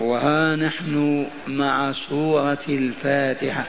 [0.00, 3.66] وها نحن مع سورة الفاتحة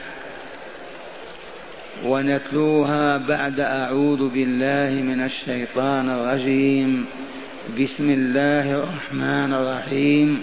[2.04, 7.04] ونتلوها بعد أعوذ بالله من الشيطان الرجيم.
[7.80, 10.40] بسم الله الرحمن الرحيم.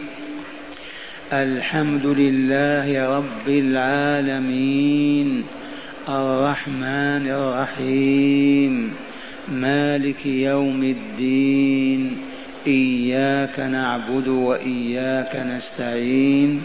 [1.34, 5.43] الحمد لله رب العالمين.
[6.09, 8.93] الرحمن الرحيم.
[9.47, 12.17] مالك يوم الدين.
[12.68, 16.64] إياك نعبد وإياك نستعين.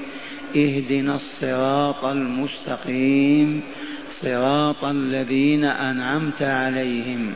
[0.56, 3.62] اهدنا الصراط المستقيم.
[4.10, 7.32] صراط الذين أنعمت عليهم.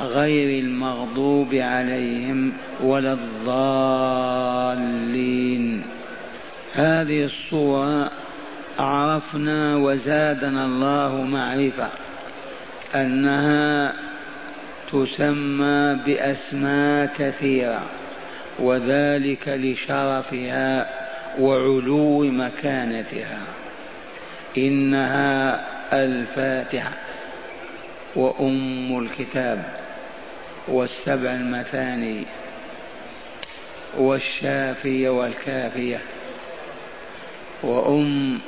[0.00, 4.76] غير المغضوب عليهم ولا الضالين.
[6.74, 8.10] هذه الصورة
[8.78, 11.88] عرفنا وزادنا الله معرفة
[12.94, 13.92] أنها
[14.92, 17.82] تسمى بأسماء كثيرة
[18.58, 20.88] وذلك لشرفها
[21.40, 23.38] وعلو مكانتها.
[24.58, 25.60] إنها
[25.92, 26.92] الفاتحة
[28.16, 29.64] وأم الكتاب
[30.68, 32.24] والسبع المثاني
[33.98, 36.00] والشافية والكافية.
[37.62, 38.40] وأم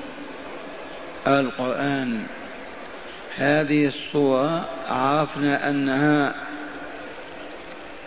[1.27, 2.27] القرآن
[3.39, 6.35] هذه الصورة عرفنا أنها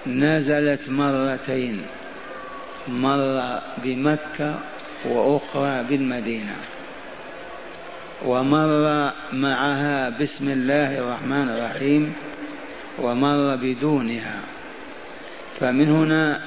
[0.08, 1.82] نزلت مرتين
[2.88, 4.60] مرة بمكة
[5.06, 6.56] وأخرى بالمدينة.
[8.26, 12.14] ومر معها بسم الله الرحمن الرحيم
[13.00, 14.40] ومر بدونها.
[15.60, 16.42] فمن هنا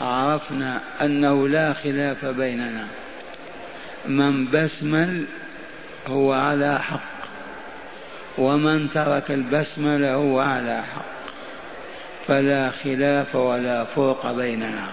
[0.00, 2.86] عرفنا أنه لا خلاف بيننا.
[4.06, 5.24] من بسمل
[6.06, 7.13] هو على حق.
[8.38, 11.14] ومن ترك البسملة هو على حق.
[12.26, 14.88] فلا خلاف ولا فرق بيننا.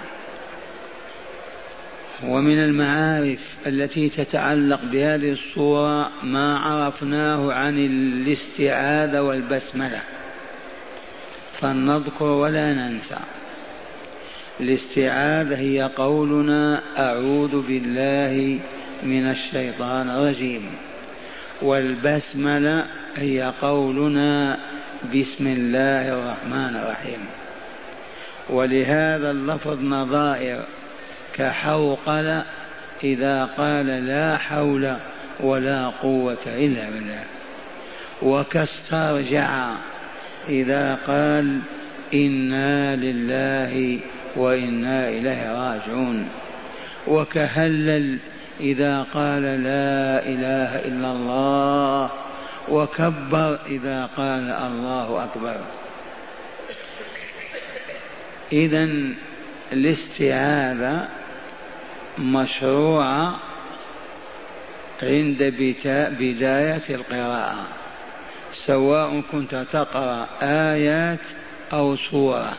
[2.24, 10.02] ومن المعارف التي تتعلق بهذه الصورة ما عرفناه عن الاستعاذة والبسملة.
[11.60, 13.20] فلنذكر ولا ننسى.
[14.60, 18.60] الاستعاذة هي قولنا أعوذ بالله
[19.04, 20.91] من الشيطان الرجيم.
[21.62, 22.86] والبسملة
[23.18, 24.58] هي قولنا
[25.16, 27.26] بسم الله الرحمن الرحيم.
[28.50, 30.64] ولهذا اللفظ نظائر
[31.36, 32.42] كحوقل
[33.04, 34.98] إذا قال لا حول
[35.40, 37.24] ولا قوة إلا بالله.
[38.22, 39.76] وكاسترجع
[40.50, 41.60] إذا قال
[42.14, 44.00] إنا لله
[44.36, 46.30] وإنا إليه راجعون.
[47.08, 48.20] وكهلل
[48.62, 52.10] إذا قال لا إله إلا الله
[52.70, 55.58] وكبر إذا قال الله أكبر.
[58.52, 58.90] إذا
[59.74, 61.08] الاستعاذة
[62.20, 63.40] مشروعة
[65.04, 65.44] عند
[66.20, 67.68] بداية القراءة
[68.66, 71.20] سواء كنت تقرأ آيات
[71.74, 72.58] أو سورة.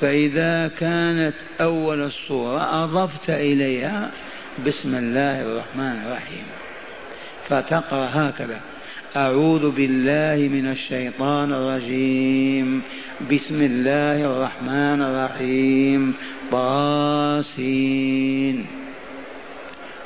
[0.00, 4.10] فإذا كانت أول الصورة أضفت إليها
[4.66, 6.44] بسم الله الرحمن الرحيم.
[7.48, 8.60] فتقرأ هكذا.
[9.16, 12.82] أعوذ بالله من الشيطان الرجيم.
[13.32, 16.14] بسم الله الرحمن الرحيم.
[16.50, 18.66] طاسين.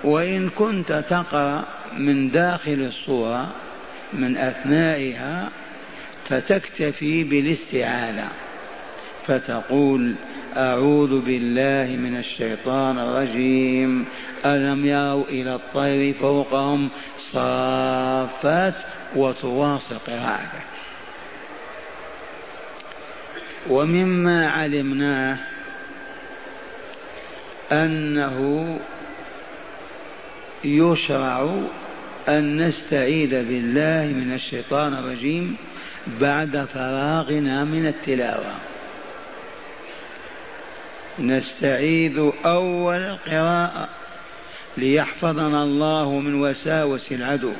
[0.04, 1.64] وإن كنت تقرأ
[1.98, 3.48] من داخل الصورة
[4.12, 5.48] من أثنائها
[6.28, 8.28] فتكتفي بالاستعاذة.
[9.28, 10.14] فتقول
[10.56, 14.04] أعوذ بالله من الشيطان الرجيم.
[14.44, 16.88] ألم يروا إلى الطير فوقهم
[17.32, 18.74] صافات
[19.16, 20.68] وتواصل قراءتك
[23.68, 25.38] ومما علمناه
[27.72, 28.78] أنه
[30.64, 31.60] يشرع
[32.28, 35.56] أن نستعيذ بالله من الشيطان الرجيم
[36.20, 38.67] بعد فراغنا من التلاوة.
[41.20, 43.88] نستعيذ أول القراءة
[44.76, 47.52] ليحفظنا الله من وساوس العدو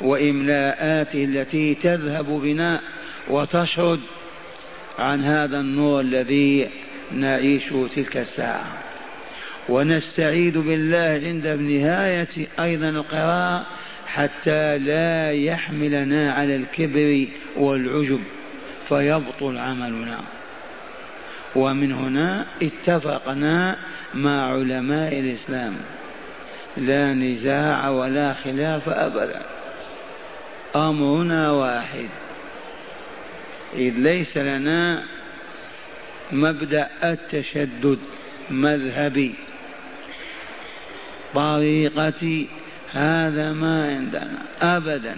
[0.00, 2.80] وإملاءاته التي تذهب بنا
[3.28, 4.00] وتشرد
[4.98, 6.68] عن هذا النور الذي
[7.12, 7.64] نعيش
[7.94, 8.66] تلك الساعة.
[9.68, 13.66] ونستعيذ بالله عند نهاية أيضا القراءة
[14.06, 17.26] حتى لا يحملنا على الكبر
[17.56, 18.20] والعجب
[18.88, 20.37] فيبطل عملنا.
[21.54, 23.78] ومن هنا اتفقنا
[24.14, 25.76] مع علماء الإسلام.
[26.76, 29.42] لا نزاع ولا خلاف أبدا.
[30.76, 32.08] أمرنا واحد.
[33.74, 35.04] إذ ليس لنا
[36.32, 37.98] مبدأ التشدد
[38.50, 39.34] مذهبي.
[41.34, 42.48] طريقتي
[42.92, 45.16] هذا ما عندنا أبدا.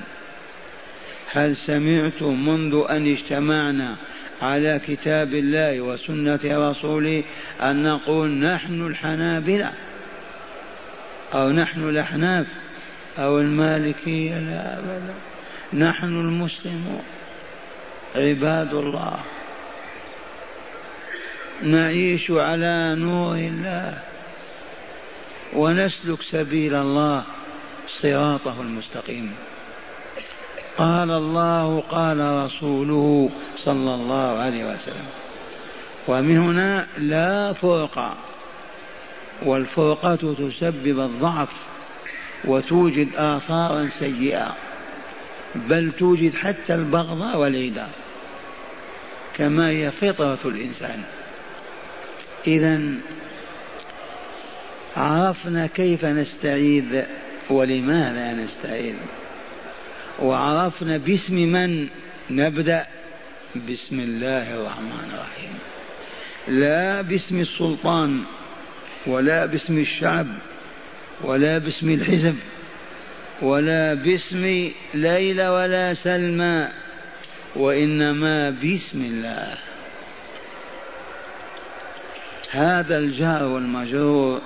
[1.32, 3.96] هل سمعتم منذ أن اجتمعنا
[4.42, 7.24] على كتاب الله وسنة رسوله
[7.62, 9.72] أن نقول نحن الحنابلة
[11.34, 12.46] أو نحن الأحناف
[13.18, 15.14] أو المالكية لا أبدا
[15.72, 17.02] نحن المسلمون.
[18.14, 19.18] عباد الله
[21.62, 23.98] نعيش على نور الله.
[25.52, 27.24] ونسلك سبيل الله
[28.02, 29.34] صراطه المستقيم.
[30.80, 33.30] قال الله قال رسوله
[33.64, 35.06] صلى الله عليه وسلم.
[36.08, 38.16] ومن هنا لا فرق
[39.42, 41.48] والفرقة تسبب الضعف
[42.44, 44.56] وتوجد آثارا سيئة
[45.54, 47.90] بل توجد حتى البغضاء والعداء
[49.36, 51.02] كما هي فطرة الإنسان.
[52.46, 52.80] إذا
[54.96, 57.02] عرفنا كيف نستعيذ
[57.50, 58.94] ولماذا نستعيذ.
[60.20, 61.88] وعرفنا باسم من؟
[62.30, 62.86] نبدأ
[63.68, 65.54] بسم الله الرحمن الرحيم.
[66.48, 68.22] لا باسم السلطان
[69.06, 70.26] ولا باسم الشعب
[71.20, 72.36] ولا باسم الحزب
[73.42, 76.68] ولا باسم ليلى ولا سلمى
[77.56, 79.54] وإنما بسم الله.
[82.50, 84.40] هذا الجار والمجرور.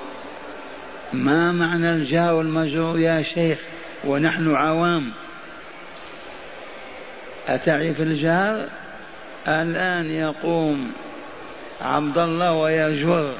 [1.13, 3.59] ما معنى الجار والمجرور يا شيخ؟
[4.05, 5.13] ونحن عوام.
[7.49, 8.69] أتعرف الجار
[9.49, 10.93] الآن يقوم
[11.81, 13.35] عبد الله ويجر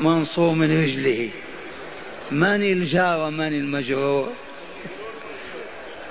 [0.00, 1.30] منصور من رجله
[2.30, 4.32] من الجار ومن المجرور؟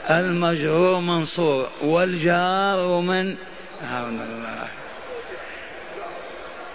[0.10, 3.36] المجرور منصور والجار من؟
[3.84, 4.68] عون الله.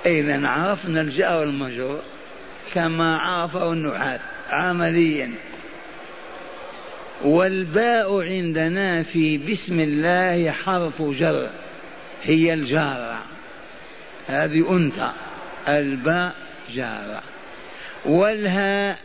[0.06, 2.00] إذا عرفنا الجار والمجرور
[2.74, 4.20] كما عرفه النحاة
[4.50, 5.30] عمليا.
[7.24, 11.50] والباء عندنا في بسم الله حرف جر
[12.22, 13.22] هي الجارة
[14.28, 15.12] هذه أنثى
[15.68, 16.34] الباء
[16.74, 17.22] جارة
[18.04, 18.98] والهاء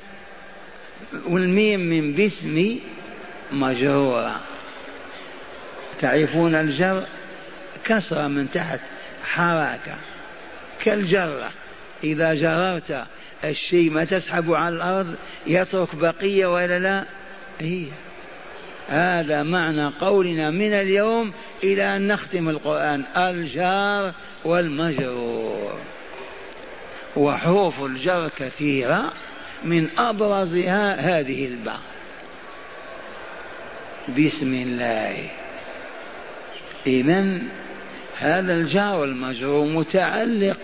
[1.28, 2.80] والميم من باسم
[3.52, 4.42] مجرورة
[6.02, 7.04] تعرفون الجر؟
[7.86, 8.80] كسرة من تحت
[9.24, 9.96] حركة.
[10.84, 11.52] كالجرة
[12.04, 13.06] إذا جررت
[13.44, 15.16] الشيء ما تسحب على الأرض
[15.48, 17.06] يترك بقية ولا لا؟
[17.60, 17.86] هي.
[18.88, 21.32] هذا معنى قولنا من اليوم
[21.64, 24.14] إلى أن نختم القرآن الجار
[24.46, 25.80] والمجرور.
[27.16, 29.12] وحروف الجر كثيرة
[29.64, 31.80] من أبرزها هذه الباء
[34.18, 35.30] بسم الله.
[36.88, 37.40] إذا
[38.18, 40.58] هذا الجار والمجرور متعلق.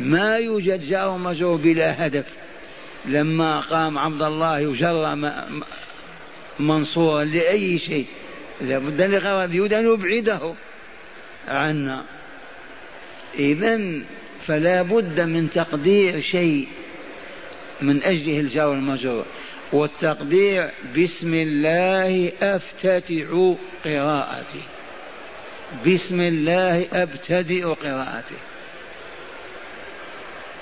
[0.00, 2.26] ما يوجد جار ومجرور بلا هدف.
[3.04, 5.14] لما قام عبد الله يجر
[6.58, 8.06] منصورا لأي شيء.
[8.60, 10.54] لابد لغرض يريد أن يبعده
[11.48, 12.04] عنا
[13.38, 13.80] إذا
[14.46, 16.68] فلا بد من تقدير شيء
[17.82, 19.24] من أجله الجار والمجرور.
[19.72, 23.46] والتقدير بسم الله أفتتح
[23.84, 24.62] قراءتي.
[25.86, 28.34] بسم الله أبتدئ قراءتي.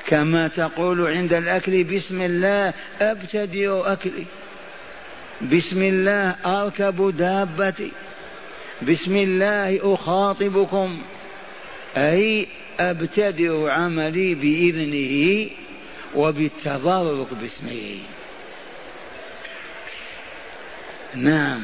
[0.06, 4.25] كما تقول عند الأكل بسم الله أبتدئ أكلي.
[5.42, 7.92] بسم الله أركب دابتي.
[8.82, 11.02] بسم الله أخاطبكم.
[11.97, 12.47] أي
[12.80, 15.50] أبتدئ عملي بإذنه
[16.14, 17.99] وبالتبرك باسمه.
[21.14, 21.62] نعم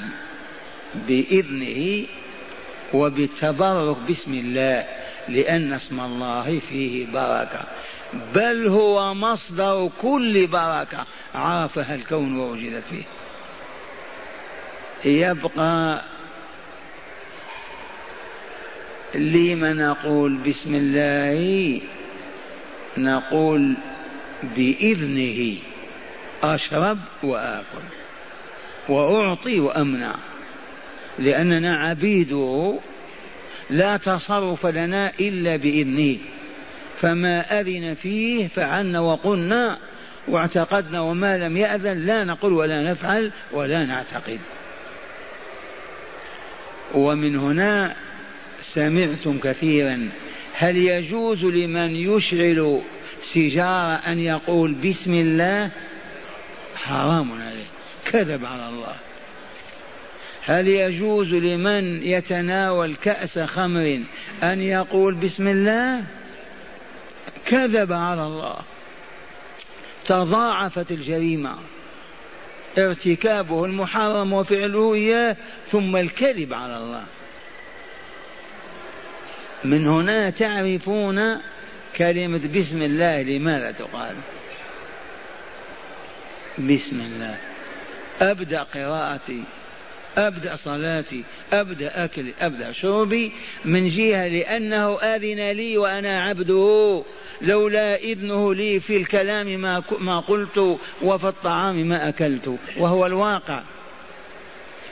[0.94, 2.06] بإذنه
[2.94, 4.86] وبالتبرك باسم الله
[5.28, 7.64] لأن اسم الله فيه بركة.
[8.34, 11.06] بل هو مصدر كل بركة.
[11.34, 13.02] عرفها الكون ووجدت فيه.
[15.04, 16.02] يبقى
[19.14, 21.80] لما نقول بسم الله
[22.98, 23.76] نقول
[24.56, 25.58] بإذنه
[26.42, 27.86] أشرب وآكل
[28.88, 30.14] وأعطي وأمنع
[31.18, 32.78] لأننا عبيده
[33.70, 36.18] لا تصرف لنا إلا بإذنه
[36.96, 39.78] فما أذن فيه فعلنا وقلنا
[40.28, 44.40] واعتقدنا وما لم يأذن لا نقول ولا نفعل ولا نعتقد.
[46.94, 47.96] ومن هنا
[48.62, 50.08] سمعتم كثيرا
[50.52, 52.80] هل يجوز لمن يشعل
[53.32, 55.70] سجارة أن يقول بسم الله؟
[56.76, 57.66] حرام عليه
[58.04, 58.96] كذب على الله.
[60.44, 64.00] هل يجوز لمن يتناول كأس خمر
[64.42, 66.04] أن يقول بسم الله؟
[67.46, 68.56] كذب على الله.
[70.06, 71.56] تضاعفت الجريمة.
[72.78, 77.04] ارتكابه المحرم وفعله إياه ثم الكذب على الله.
[79.64, 81.40] من هنا تعرفون
[81.96, 84.14] كلمة بسم الله لماذا تقال؟
[86.58, 87.38] بسم الله.
[88.20, 89.42] أبدأ قراءتي.
[90.16, 93.32] أبدأ صلاتي أبدأ أكلي أبدأ شربي
[93.64, 97.04] من جهة لأنه آذن لي وأنا عبده.
[97.42, 102.58] لولا إذنه لي في الكلام ما ما قلت وفي الطعام ما أكلت.
[102.76, 103.62] وهو الواقع.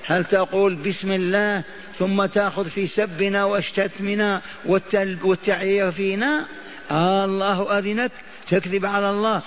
[0.07, 1.63] هل تقول بسم الله
[1.99, 4.43] ثم تأخذ في سبنا وشتمنا
[5.25, 6.47] والتعيير فينا؟
[6.91, 8.13] آه الله أذنك.
[8.51, 9.43] تكذب على الله.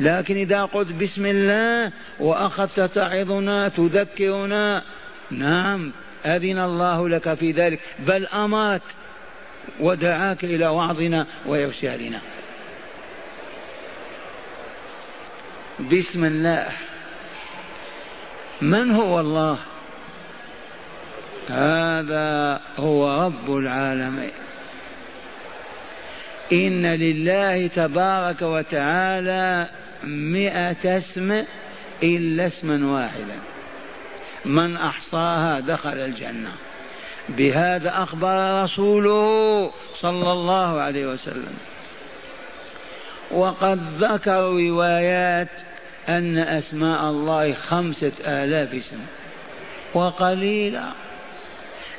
[0.00, 4.82] لكن إذا قلت بسم الله وأخذت تعظنا تذكرنا
[5.30, 5.92] نعم
[6.26, 8.82] أذن الله لك في ذلك بل أمرك
[9.80, 12.20] ودعاك إلى وعظنا وإرشادنا
[15.80, 16.66] بسم الله.
[18.62, 19.58] من هو الله؟
[21.48, 24.30] هذا هو رب العالمين.
[26.52, 29.68] إن لله تبارك وتعالى
[30.04, 31.44] مئة اسم
[32.02, 33.38] إلا اسما واحدا.
[34.44, 36.52] من أحصاها دخل الجنة.
[37.28, 41.58] بهذا أخبر رسوله صلى الله عليه وسلم.
[43.30, 45.48] وقد ذكروا روايات
[46.08, 48.98] أن أسماء الله خمسة آلاف اسم.
[49.94, 50.88] وقليلا.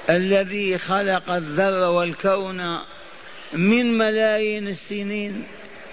[0.10, 2.80] الذي خلق الذر والكون
[3.54, 5.44] من ملايين السنين.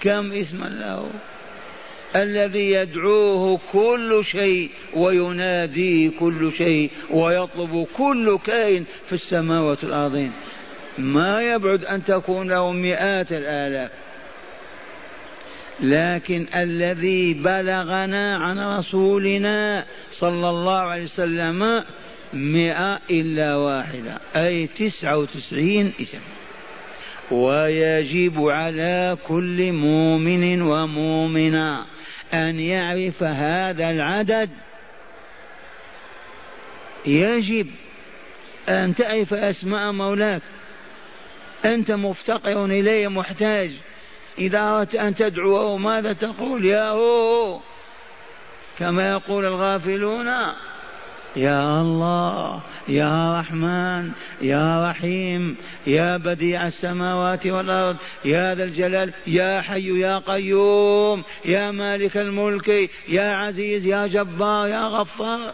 [0.01, 1.09] كم اسما له؟
[2.15, 10.31] الذي يدعوه كل شيء ويناديه كل شيء ويطلب كل كائن في السماوات والأرضين
[10.97, 13.91] ما يبعد أن تكون له مئات الآلاف.
[15.79, 21.83] لكن الذي بلغنا عن رسولنا صلى الله عليه وسلم
[22.33, 26.19] مئة إلا واحدة أي تسعة وتسعين إسم.
[27.31, 31.85] ويجب على كل مؤمن ومؤمنة
[32.33, 34.49] أن يعرف هذا العدد.
[37.05, 37.71] يجب
[38.69, 40.41] أن تعرف أسماء مولاك.
[41.65, 43.71] أنت مفتقر إليه محتاج.
[44.37, 47.59] إذا أردت أن تدعوه ماذا تقول يا هو.
[48.79, 50.27] كما يقول الغافلون
[51.35, 54.11] يا الله يا رحمن
[54.41, 62.17] يا رحيم يا بديع السماوات والأرض يا ذا الجلال يا حي يا قيوم يا مالك
[62.17, 65.53] الملك يا عزيز يا جبار يا غفار.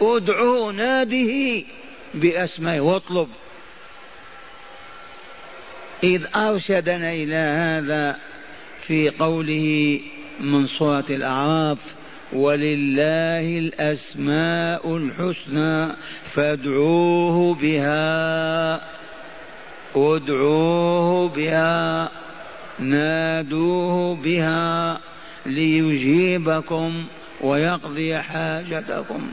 [0.00, 1.64] ادعو ناده
[2.14, 3.28] بأسمائه واطلب.
[6.04, 8.18] إذ أرشدنا إلى هذا
[8.82, 10.00] في قوله
[10.40, 11.78] من سورة الأعراف
[12.32, 15.92] ولله الأسماء الحسنى
[16.24, 18.80] فادعوه بها
[19.96, 22.10] ادعوه بها
[22.78, 25.00] نادوه بها
[25.46, 27.04] ليجيبكم
[27.40, 29.30] ويقضي حاجتكم.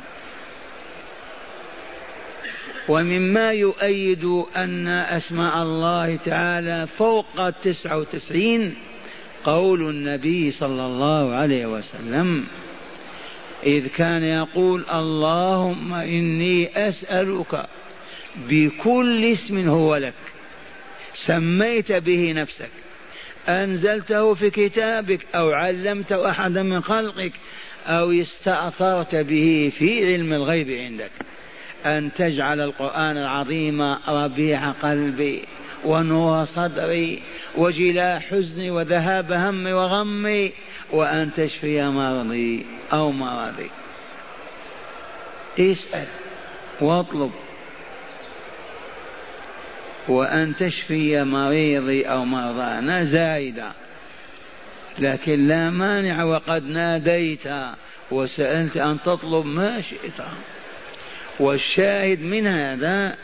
[2.88, 4.24] ومما يؤيد
[4.58, 8.75] أن أسماء الله تعالى فوق التسعة وتسعين
[9.44, 12.46] قول النبي صلى الله عليه وسلم
[13.66, 17.66] إذ كان يقول اللهم إني أسألك
[18.50, 20.14] بكل اسم هو لك.
[21.16, 22.70] سميت به نفسك.
[23.50, 27.34] أنزلته في كتابك أو علمت أحدا من خلقك
[27.88, 31.12] أو استأثرت به في علم الغيب عندك.
[31.86, 35.42] أن تجعل القرآن العظيم ربيع قلبي
[35.86, 37.22] ونور صدري
[37.58, 40.52] وجلاء حزني وذهاب همي وغمي
[40.92, 43.70] وأن تشفي مرضي أو مرضي.
[45.60, 46.08] اسأل
[46.82, 47.32] واطلب.
[50.08, 53.72] وأن تشفي مريضي أو مرضانا زايدة.
[55.00, 57.48] لكن لا مانع وقد ناديت
[58.12, 60.22] وسألت أن تطلب ما شئت.
[61.39, 63.15] والشاهد من هذا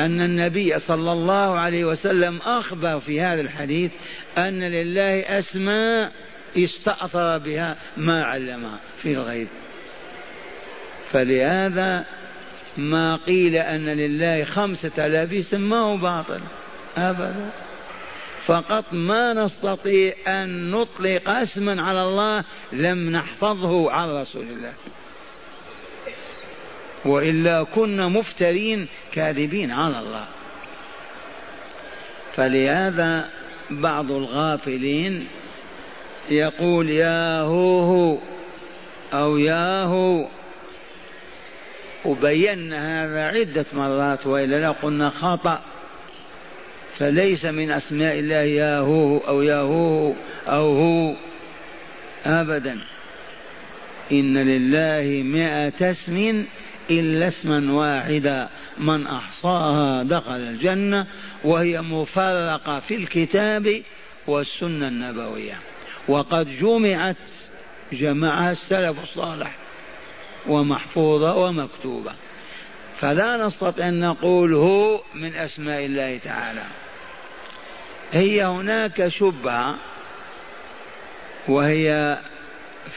[0.00, 3.90] أن النبي صلى الله عليه وسلم أخبر في هذا الحديث
[4.38, 6.12] أن لله أسماء
[6.56, 9.48] استأثر بها ما علمها في الغيب.
[11.10, 12.06] فلهذا
[12.76, 14.92] ما قيل أن لله خمسة
[15.40, 16.40] اسم ما هو باطل؟
[16.96, 17.50] أبدا.
[18.46, 24.72] فقط ما نستطيع أن نطلق اسما على الله لم نحفظه عن رسول الله.
[27.04, 30.26] وإلا كنا مفترين كاذبين على الله.
[32.36, 33.30] فلهذا
[33.70, 35.26] بعض الغافلين
[36.30, 38.18] يقول يا هو
[39.12, 40.28] أو يا هو.
[42.04, 45.60] وبينا هذا عدة مرات وإلا لا قلنا خطأ.
[46.98, 50.12] فليس من أسماء الله يا هو أو يا هو
[50.48, 51.14] أو هو.
[52.26, 52.78] أبدا.
[54.12, 56.44] إن لله مائة اسم
[56.90, 58.48] إلا اسما واحدا.
[58.78, 61.06] من أحصاها دخل الجنة
[61.44, 63.82] وهي مفرقة في الكتاب
[64.26, 65.69] والسنة النبوية.
[66.08, 67.16] وقد جمعت
[67.92, 69.56] جمعها السلف الصالح
[70.46, 72.12] ومحفوظة ومكتوبة.
[73.00, 76.62] فلا نستطيع أن نقول هو من أسماء الله تعالى.
[78.12, 79.74] هي هناك شبهة
[81.48, 82.18] وهي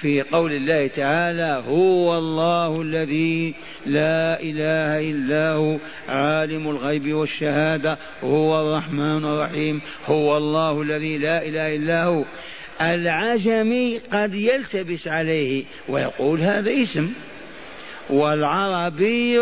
[0.02, 3.56] في قول الله تعالى هو الله الذي
[3.86, 5.78] لا إله إلا هو
[6.10, 12.24] عالم الغيب والشهادة هو الرحمن الرحيم هو الله الذي لا إله إلا هو.
[12.82, 17.14] العجمي قد يلتبس عليه ويقول هذا اسم
[18.10, 19.40] والعربي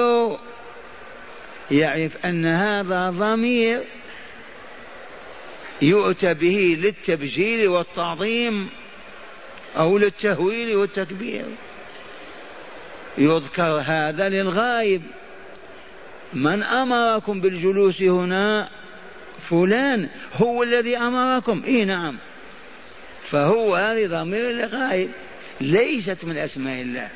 [1.72, 3.82] يعرف أن هذا ضمير
[5.82, 8.70] يؤتى به للتبجيل والتعظيم
[9.78, 11.46] أو للتهويل والتكبير.
[13.18, 15.02] يذكر هذا للغائب
[16.34, 18.70] من أمركم بالجلوس هنا
[19.50, 21.64] فلان هو الذي أمركم.
[21.68, 22.18] اي نعم.
[23.32, 25.10] فهو هذه ضمير الغائب
[25.62, 27.10] ليست من أسماء الله.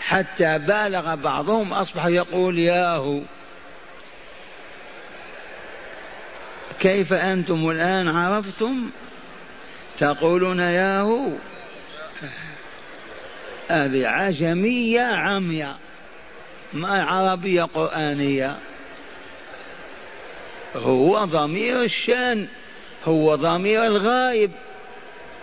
[0.00, 3.20] حتى بالغ بعضهم أصبح يقول ياهو.
[6.80, 8.90] كيف أنتم الآن عرفتم
[9.98, 11.32] تقولون ياهو؟
[13.68, 15.76] هذه عجمية عمياء
[16.72, 18.56] ما عربية قرآنية.
[20.76, 22.48] هو ضمير الشأن.
[23.04, 24.50] هو ضمير الغائب.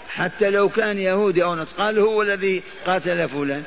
[0.10, 3.64] حتى لو كان يهودي أو نصراني هو الذي قاتل فلان.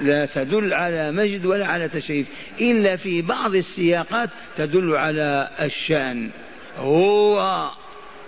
[0.00, 2.26] لا تدل على مجد ولا على تشريف.
[2.60, 6.30] إلا في بعض السياقات تدل على الشأن.
[6.78, 7.68] هو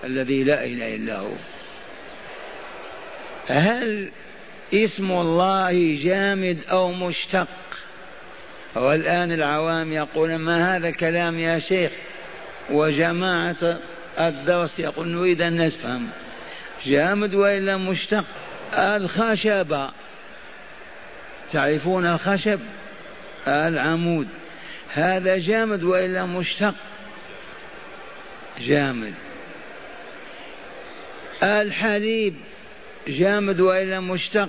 [0.05, 1.33] الذي لا إله إلا هو.
[3.47, 4.11] هل
[4.75, 7.49] اسم الله جامد أو مشتق؟
[8.77, 11.93] والآن العوام يقول ما هذا الكلام يا شيخ؟
[12.71, 13.79] وجماعة
[14.21, 16.09] الدرس يقول نريد أن نفهم.
[16.87, 18.25] جامد وإلا مشتق
[18.75, 19.91] الخشبة
[21.53, 22.61] تعرفون الخشب؟
[23.49, 24.29] العمود.
[24.93, 26.75] هذا جامد وإلا مشتق؟
[28.61, 29.15] جامد.
[31.43, 32.35] الحليب
[33.09, 34.49] جامد وإلا مشتق؟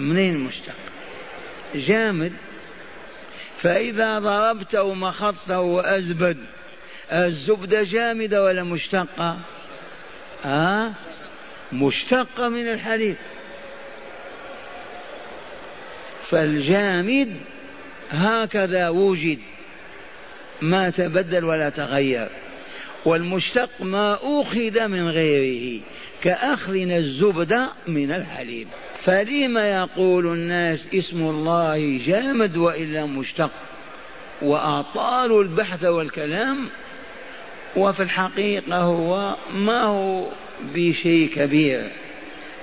[0.00, 0.74] منين مشتق؟
[1.74, 2.32] جامد.
[3.56, 6.36] فإذا ضربته مخطه وأزبد
[7.12, 9.38] الزبدة جامدة ولا مشتقة؟
[10.44, 10.92] آه
[11.72, 13.16] مشتقة من الحليب
[16.22, 17.36] فالجامد
[18.10, 19.38] هكذا وجد.
[20.62, 22.28] ما تبدل ولا تغير.
[23.04, 25.80] والمشتق ما أخذ من غيره
[26.22, 33.50] كأخذنا الزبدة من الحليب فلما يقول الناس اسم الله جامد وإلا مشتق؟
[34.42, 36.68] وأطالوا البحث والكلام
[37.76, 40.28] وفي الحقيقة هو ما هو
[40.74, 41.90] بشيء كبير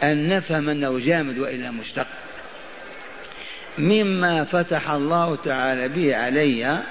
[0.03, 2.07] أن نفهم أنه جامد وإلا مشتق.
[3.77, 6.83] مما فتح الله تعالى به علي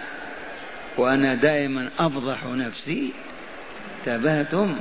[0.97, 3.11] وأنا دائما أفضح نفسي
[3.99, 4.77] انتبهتم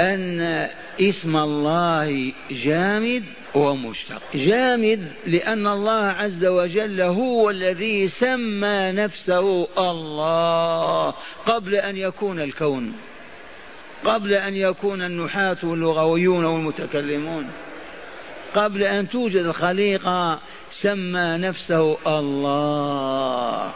[0.00, 0.68] أن
[1.00, 11.14] اسم الله جامد ومشتق جامد لأن الله عز وجل هو الذي سمى نفسه الله.
[11.46, 12.92] قبل أن يكون الكون.
[14.04, 17.50] قبل أن يكون النحاة واللغويون والمتكلمون.
[18.54, 23.72] قبل أن توجد الخليقة سمى نفسه الله.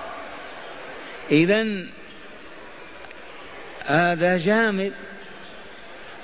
[1.31, 1.87] إذا
[3.85, 4.93] هذا جامد.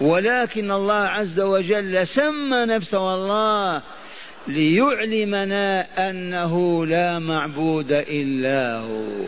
[0.00, 3.82] ولكن الله عز وجل سمى نفسه الله
[4.46, 9.24] ليعلمنا أنه لا معبود إلا هو.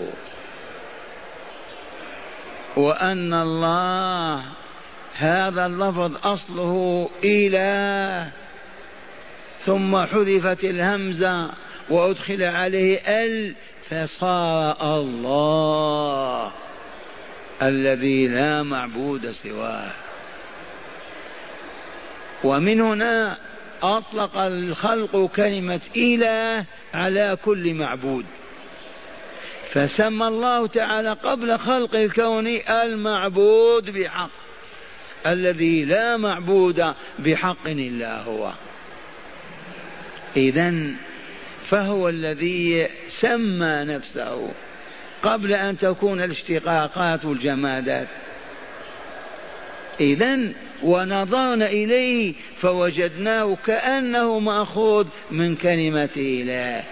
[2.76, 4.42] وأن الله
[5.14, 8.30] هذا اللفظ أصله إله.
[9.59, 11.50] ثم حذفت الهمزة
[11.90, 13.54] وأدخل عليه ال
[13.90, 16.52] فصار الله
[17.62, 20.09] الذي لا معبود سواه.
[22.44, 23.37] ومن هنا
[23.83, 28.24] أطلق الخلق كلمة إله على كل معبود.
[29.68, 34.31] فسمى الله تعالى قبل خلق الكون المعبود بحق
[35.26, 36.85] الذي لا معبود
[37.18, 38.50] بحق إلا هو.
[40.37, 40.74] اذا
[41.64, 44.53] فهو الذي سمى نفسه
[45.22, 48.09] قبل أن تكون الاشتقاقات والجمادات.
[50.00, 50.38] اذا
[50.82, 56.82] ونظرنا إليه فوجدناه كأنه مأخوذ من كلمه اله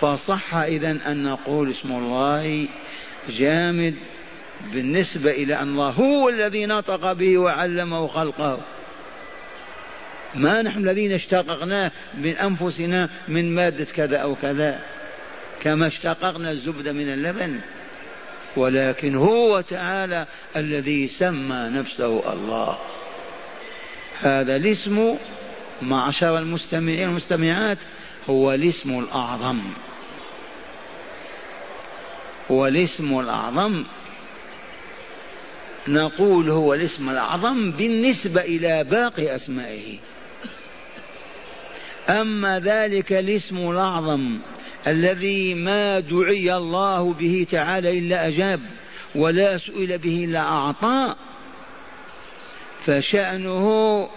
[0.00, 2.68] فصح إذا أن نقول اسم الله
[3.28, 3.94] جامد
[4.72, 8.58] بالنسبة إلى أن الله هو الذي نطق به وعلمه خلقه.
[10.34, 14.80] ما نحن الذين اشتققناه من أنفسنا من مادة كذا أو كذا.
[15.62, 17.60] كما اشتققنا الزبد من اللبن.
[18.56, 22.78] ولكن هو تعالى الذي سمى نفسه الله.
[24.20, 25.16] هذا الاسم
[25.82, 27.78] معشر المستمعين والمستمعات
[28.30, 29.60] هو الاسم الأعظم.
[32.50, 33.84] والاسم الأعظم.
[35.88, 39.98] نقول هو الاسم الأعظم بالنسبة إلى باقي أسمائه.
[42.08, 44.38] أما ذلك الاسم الأعظم
[44.86, 48.60] الذي ما دعي الله به تعالى إلا أجاب
[49.14, 51.14] ولا سئل به إلا أعطى.
[52.86, 54.08] فشأنه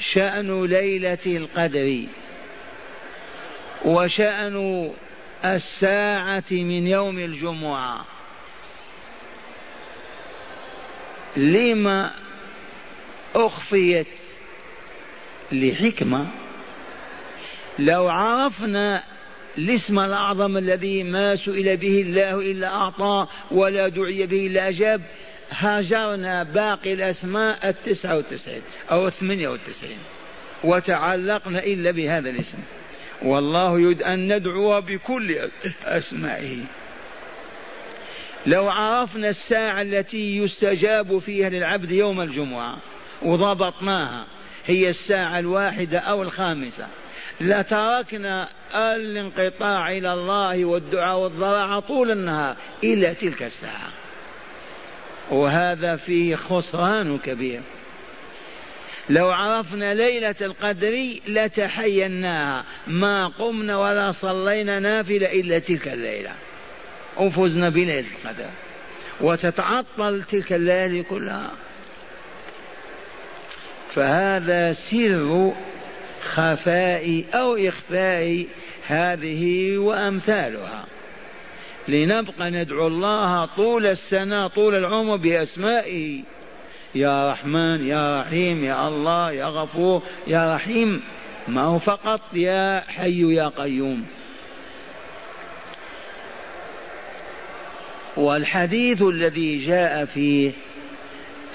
[0.00, 2.02] شأن ليلة القدر
[3.84, 4.90] وشأن
[5.44, 8.04] الساعة من يوم الجمعة.
[11.36, 12.12] لما
[13.34, 14.06] أخفيت
[15.52, 16.26] لحكمة
[17.78, 19.04] لو عرفنا
[19.58, 25.02] الاسم الأعظم الذي ما سئل به الله إلا أعطى ولا دعي به إلا أجاب.
[25.50, 29.98] هاجرنا باقي الأسماء التسعة والتسعين أو الثمانية والتسعين
[30.64, 32.58] وتعلقنا إلا بهذا الاسم.
[33.22, 35.50] والله يريد أن ندعو بكل
[35.84, 36.64] أسمائه.
[38.46, 42.78] لو عرفنا الساعة التي يستجاب فيها للعبد يوم الجمعة
[43.22, 44.26] وضبطناها
[44.66, 46.86] هي الساعة الواحدة أو الخامسة.
[47.40, 53.90] لتركنا الانقطاع إلى الله والدعاء والضراعة طول النهار إلى تلك الساعة.
[55.30, 57.60] وهذا فيه خسران كبير.
[59.10, 66.32] لو عرفنا ليلة القدر لتحيناها ما قمنا ولا صلينا نافلة إلا تلك الليلة.
[67.16, 68.50] وفزنا بليلة القدر.
[69.20, 71.50] وتتعطل تلك الليالي كلها.
[73.94, 75.52] فهذا سر
[76.22, 78.46] خفاء أو إخفاء
[78.86, 80.84] هذه وأمثالها.
[81.88, 86.22] لنبقى ندعو الله طول السنة طول العمر بأسمائه.
[86.94, 91.02] يا رحمن يا رحيم يا الله يا غفور يا رحيم.
[91.48, 94.06] ما هو فقط يا حي يا قيوم.
[98.16, 100.52] والحديث الذي جاء فيه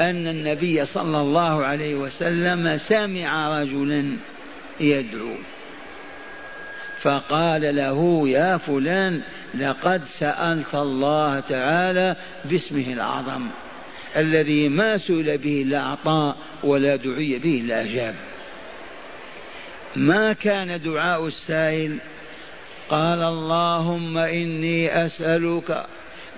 [0.01, 4.17] أن النبي صلى الله عليه وسلم سمع رجلا
[4.83, 5.35] يدعو.
[6.99, 9.21] فقال له يا فلان
[9.55, 12.15] لقد سألت الله تعالى
[12.45, 13.47] باسمه الأعظم
[14.15, 18.15] الذي ما سئل به إلا أعطى ولا دعي به إلا أجاب.
[19.95, 21.97] ما كان دعاء السائل؟
[22.89, 25.85] قال اللهم إني أسألك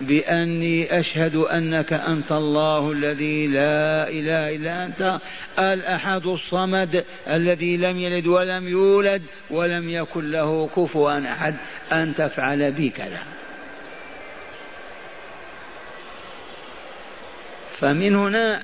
[0.01, 5.19] بأني أشهد أنك أنت الله الذي لا إله إلا أنت
[5.59, 11.55] الأحد الصمد الذي لم يلد ولم يولد ولم يكن له كفوا أحد
[11.91, 13.23] أن تفعل بي كذا.
[17.71, 18.63] فمن هنا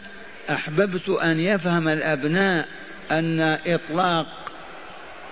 [0.49, 2.67] أحببت أن يفهم الأبناء
[3.11, 4.27] أن إطلاق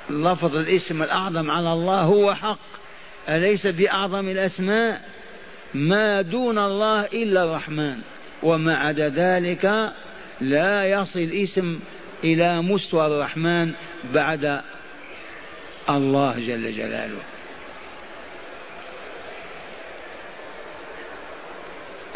[0.09, 2.59] لفظ الاسم الأعظم على الله هو حق
[3.29, 5.01] أليس بأعظم الأسماء؟
[5.73, 7.97] ما دون الله إلا الرحمن.
[8.43, 9.93] وما عدا ذلك
[10.41, 11.79] لا يصل اسم
[12.23, 13.71] إلى مستوى الرحمن
[14.13, 14.61] بعد
[15.89, 17.21] الله جل جلاله.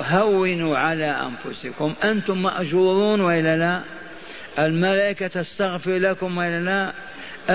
[0.01, 1.93] هونوا على أنفسكم.
[2.03, 3.81] أنتم مأجورون وإلا لا؟
[4.59, 6.93] الملائكة تستغفر لكم وإلا لا؟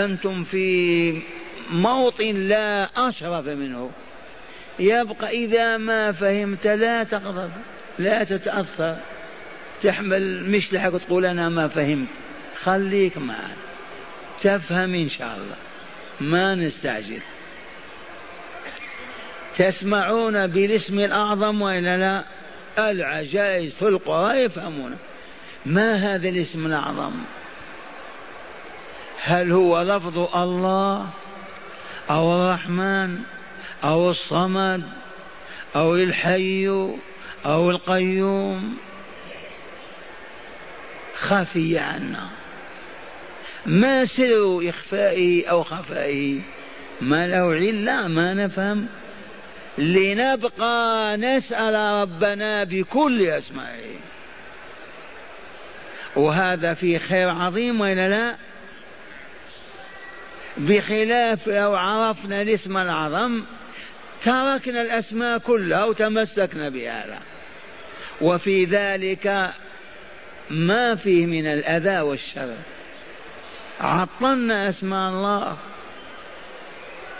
[0.05, 1.23] أنتم في
[1.71, 3.91] موطن لا أشرف منه.
[4.79, 7.51] يبقى إذا ما فهمت لا تغضب
[7.99, 8.97] لا تتأثر.
[9.83, 12.09] تحمل مشلحك وتقول أنا ما فهمت.
[12.63, 13.57] خليك معنا
[14.41, 15.57] تفهم إن شاء الله.
[16.21, 17.21] ما نستعجل.
[19.57, 22.25] تسمعون بالاسم الأعظم وإلا لا؟
[22.91, 24.97] العجائز في القرى يفهمون.
[25.67, 27.13] ما هذا الاسم الأعظم؟
[29.23, 31.09] هل هو لفظ الله
[32.11, 33.19] أو الرحمن؟
[33.85, 34.83] أو الصمد
[35.77, 36.67] أو الحي
[37.47, 38.77] أو القيوم.
[41.15, 42.29] خفي عنا.
[43.67, 46.41] ما سر إخفائه أو خفائه
[47.01, 48.89] ما له علة ما نفهم.
[49.79, 53.97] لنبقى نسأل ربنا بكل أسمائه.
[56.17, 58.35] وهذا في خير عظيم وإلا لا؟
[60.57, 63.43] بخلاف لو عرفنا الاسم الأعظم
[64.25, 67.19] تركنا الأسماء كلها وتمسكنا بهذا.
[68.21, 69.51] وفي ذلك
[70.51, 72.55] ما فيه من الأذى والشر.
[73.81, 75.57] عطلنا أسماء الله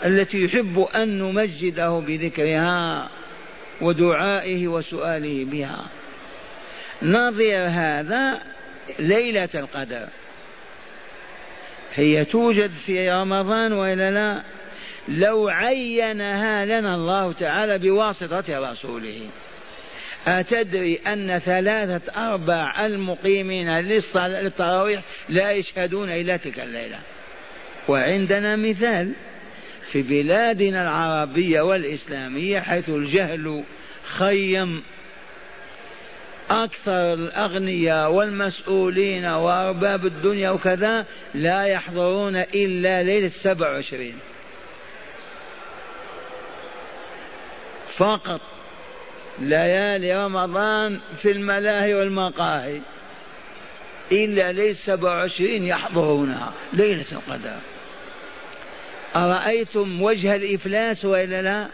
[0.05, 3.09] التي يحب أن نمجده بذكرها
[3.81, 5.85] ودعائه وسؤاله بها.
[7.01, 8.41] نظير هذا
[8.99, 10.07] ليلة القدر.
[11.93, 14.43] هي توجد في رمضان وإلا لا؟
[15.07, 19.19] لو عينها لنا الله تعالى بواسطة رسوله.
[20.27, 26.99] أتدري أن ثلاثة أرباع المقيمين للتراويح لا يشهدون إلا تلك الليلة.
[27.87, 29.13] وعندنا مثال
[29.91, 33.63] في بلادنا العربية والإسلامية حيث الجهل
[34.03, 34.83] خيم
[36.49, 44.13] أكثر الأغنياء والمسؤولين وأرباب الدنيا وكذا لا يحضرون إلا ليلة 27
[47.99, 48.41] فقط
[49.39, 52.79] ليالي رمضان في الملاهي والمقاهي.
[54.11, 57.55] إلا ليلة سبع وعشرين يحضرونها ليلة القدر.
[59.15, 61.67] أرأيتم وجه الإفلاس وإلا لا؟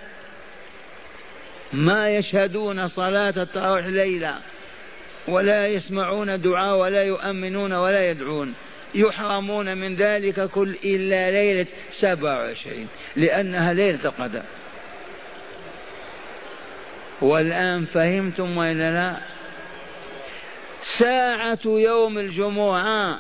[1.74, 4.36] ما يشهدون صلاة التراويح ليلة
[5.28, 8.54] ولا يسمعون دعاء ولا يؤمنون ولا يدعون.
[8.96, 14.42] يحرمون من ذلك كل إلا ليلة سبع وعشرين لأنها ليلة القدر.
[17.22, 19.18] والآن فهمتم وإلا لا؟
[20.98, 23.20] ساعة يوم الجمعة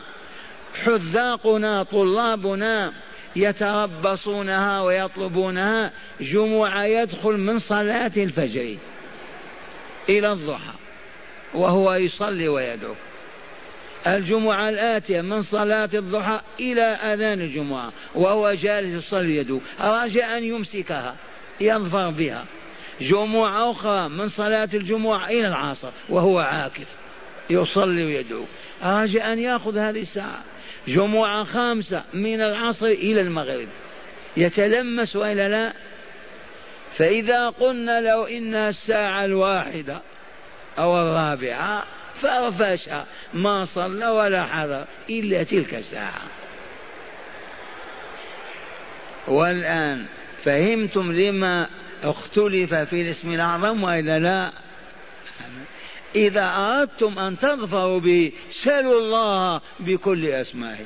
[0.85, 2.93] حذاقنا طلابنا
[3.35, 8.75] يتربصونها ويطلبونها جمعة يدخل من صلاة الفجر
[10.09, 10.73] إلى الضحى
[11.53, 12.93] وهو يصلي ويدعو.
[14.07, 21.15] الجمعة الآتية من صلاة الضحى إلى أذان الجمعة وهو جالس يصلي يدعو أراد أن يمسكها
[21.61, 22.45] يظفر بها.
[23.01, 26.87] جمعة أخرى من صلاة الجمعة إلى العصر وهو عاكف
[27.49, 28.45] يصلي ويدعو.
[28.83, 30.43] أراد أن يأخذ هذه الساعة.
[30.87, 33.67] جمعة خامسة من العصر إلى المغرب.
[34.37, 35.73] يتلمس وإلا لا؟
[36.97, 40.01] فإذا قلنا لو إنها الساعة الواحدة
[40.79, 41.83] أو الرابعة
[42.21, 42.89] فرفش
[43.33, 46.21] ما صلى ولا حضر إلا تلك الساعة.
[49.27, 50.05] والآن
[50.43, 51.67] فهمتم لما
[52.09, 54.51] اختلف في الاسم الأعظم وإلا لا؟
[56.15, 60.85] إذا أردتم أن تظفروا به سلوا الله بكل أسمائه.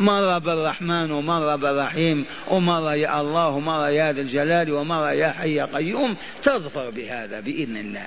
[0.00, 5.64] مرة بالرحمن ومرة بالرحيم ومرة يا الله ومرة يا ذا الجلال ومرة يا حي يا
[5.64, 8.06] قيوم تظفر بهذا بإذن الله.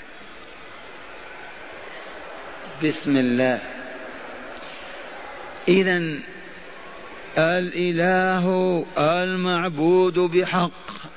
[2.84, 3.60] بسم الله.
[5.68, 6.20] إذا
[7.38, 11.17] الإله المعبود بحق.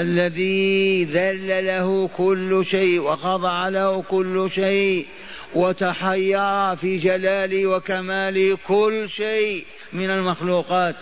[0.00, 5.06] الذي ذل له كل شيء وخضع له كل شيء
[5.54, 10.96] وتحير في جلاله وكماله كل شيء من المخلوقات.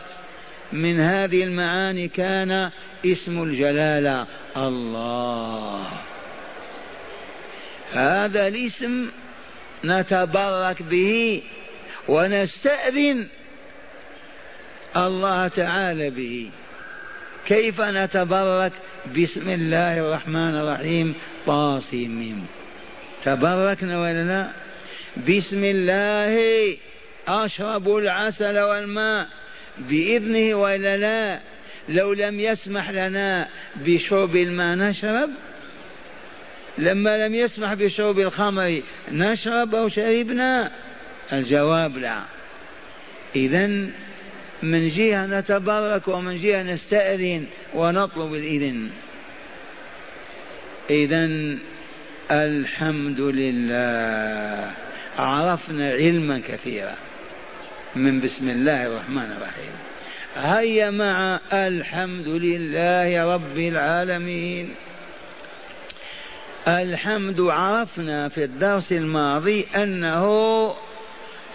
[0.72, 2.70] من هذه المعاني كان
[3.06, 4.26] اسم الجلاله
[4.56, 5.86] الله.
[7.92, 9.08] هذا الاسم
[9.84, 11.42] نتبرك به
[12.08, 13.26] ونستأذن
[14.96, 16.50] الله تعالى به.
[17.46, 18.72] كيف نتبرك؟
[19.18, 21.14] بسم الله الرحمن الرحيم.
[21.46, 22.44] طاسم
[23.24, 24.48] تبركنا ولا لا
[25.28, 26.76] بسم الله.
[27.28, 29.28] أشرب العسل والماء
[29.78, 31.40] بإذنه ولا لا
[31.88, 35.30] لو لم يسمح لنا بشرب الماء نشرب؟
[36.78, 40.70] لما لم يسمح بشرب الخمر نشرب أو شربنا؟
[41.32, 42.22] الجواب لا.
[43.36, 43.86] إذا
[44.62, 47.44] من جهة نتبرك ومن جهة نستأذن
[47.74, 48.90] ونطلب الإذن.
[50.90, 51.28] إذا
[52.30, 54.70] الحمد لله.
[55.18, 56.94] عرفنا علما كثيرا
[57.96, 59.72] من بسم الله الرحمن الرحيم.
[60.36, 64.74] هيا مع الحمد لله رب العالمين.
[66.68, 70.26] الحمد عرفنا في الدرس الماضي أنه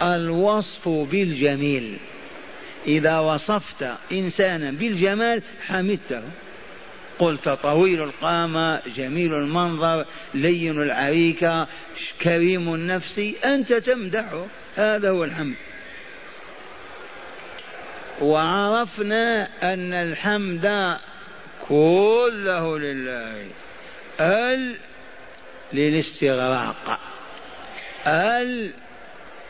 [0.02, 1.98] الوصف بالجميل.
[2.88, 6.22] إذا وصفت إنسانا بالجمال حمدته.
[7.18, 11.66] قلت طويل القامة جميل المنظر لين العريكة
[12.22, 14.46] كريم النفس أنت تمدحه
[14.76, 15.54] هذا هو الحمد.
[18.20, 20.96] وعرفنا أن الحمد
[21.68, 23.46] كله لله.
[24.20, 24.76] ال
[25.72, 27.00] للاستغراق.
[28.06, 28.72] ال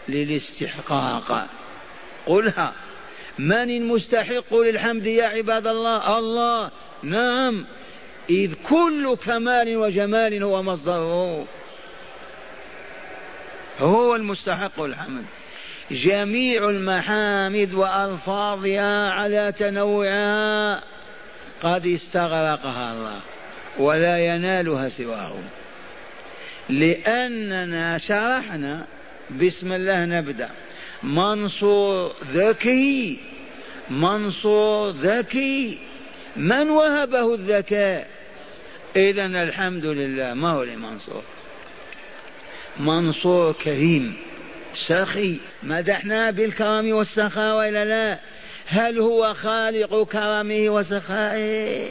[0.09, 1.49] للاستحقاق.
[2.27, 2.73] قلها.
[3.39, 6.71] من المستحق للحمد يا عباد الله؟ الله.
[7.03, 7.67] نعم.
[8.31, 11.47] إذ كل كمال وجمال هو مصدره.
[13.79, 15.25] هو المستحق الحمد
[15.91, 20.81] جميع المحامد وألفاظها على تنوعها
[21.63, 23.21] قد استغرقها الله
[23.79, 25.33] ولا ينالها سواه
[26.69, 28.87] لأننا شرحنا
[29.31, 30.51] بسم الله نبدأ.
[31.03, 33.19] منصور ذكي
[33.91, 35.79] منصور ذكي
[36.37, 38.09] من وهبه الذكاء؟
[38.97, 41.23] إذا الحمد لله ما هو لمنصور
[42.81, 44.17] منصور كريم
[44.89, 48.19] سخي مدحنا بالكرم والسخاء وإلا لا.
[48.67, 51.91] هل هو خالق كرمه وسخائه؟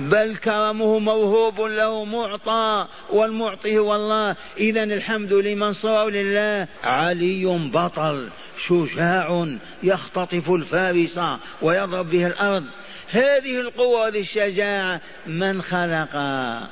[0.00, 4.36] بل كرمه موهوب له معطى والمعطي هو الله.
[4.58, 6.68] إذا الحمد لمن صار لله.
[6.84, 8.28] علي بطل.
[8.66, 9.48] شجاع
[9.82, 11.20] يختطف الفارس
[11.62, 12.64] ويضرب به الأرض.
[13.10, 16.68] هذه القوة وهذه الشجاعة من خلقها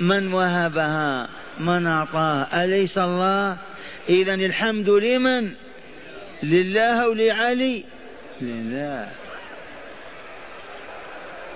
[0.00, 2.64] من وهبها من أعطاها.
[2.64, 3.56] أليس الله؟
[4.08, 5.54] إذا الحمد لمن؟
[6.42, 7.84] لله ولعلي
[8.40, 9.08] لله.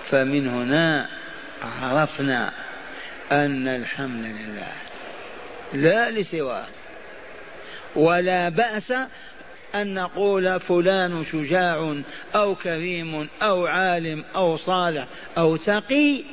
[0.09, 1.09] فمن هنا
[1.63, 2.51] عرفنا
[3.31, 4.73] أن الحمد لله
[5.73, 6.65] لا لسواه
[7.95, 8.93] ولا بأس
[9.75, 11.95] أن نقول فلان شجاع
[12.35, 15.07] أو كريم أو عالم أو صالح
[15.37, 16.23] أو تقي.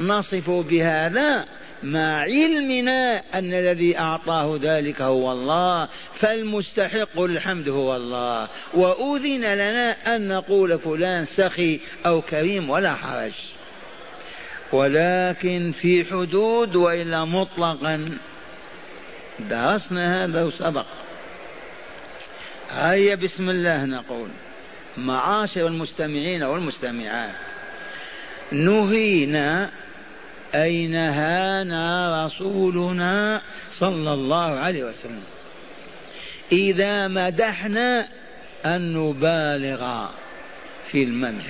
[0.00, 1.44] نصف بهذا
[1.82, 8.48] مع علمنا أن الذي أعطاه ذلك هو الله فالمستحق الحمد هو الله.
[8.74, 13.32] وأذن لنا أن نقول فلان سخي أو كريم ولا حرج.
[14.72, 18.04] ولكن في حدود وإلا مطلقا
[19.50, 20.86] درسنا هذا وسبق.
[22.70, 24.28] هيا بسم الله نقول.
[24.96, 27.34] معاشر المستمعين والمستمعات
[28.52, 29.70] نهينا
[30.54, 35.24] أي نهانا رسولنا صلى الله عليه وسلم.
[36.52, 38.08] إذا مدحنا
[38.66, 40.06] أن نبالغ
[40.90, 41.44] في المدح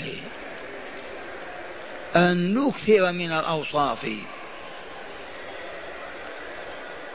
[2.16, 4.08] أن نكثر من الأوصاف.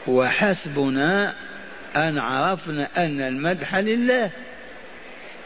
[0.06, 1.34] وحسبنا
[1.96, 4.30] أن عرفنا أن المدح لله.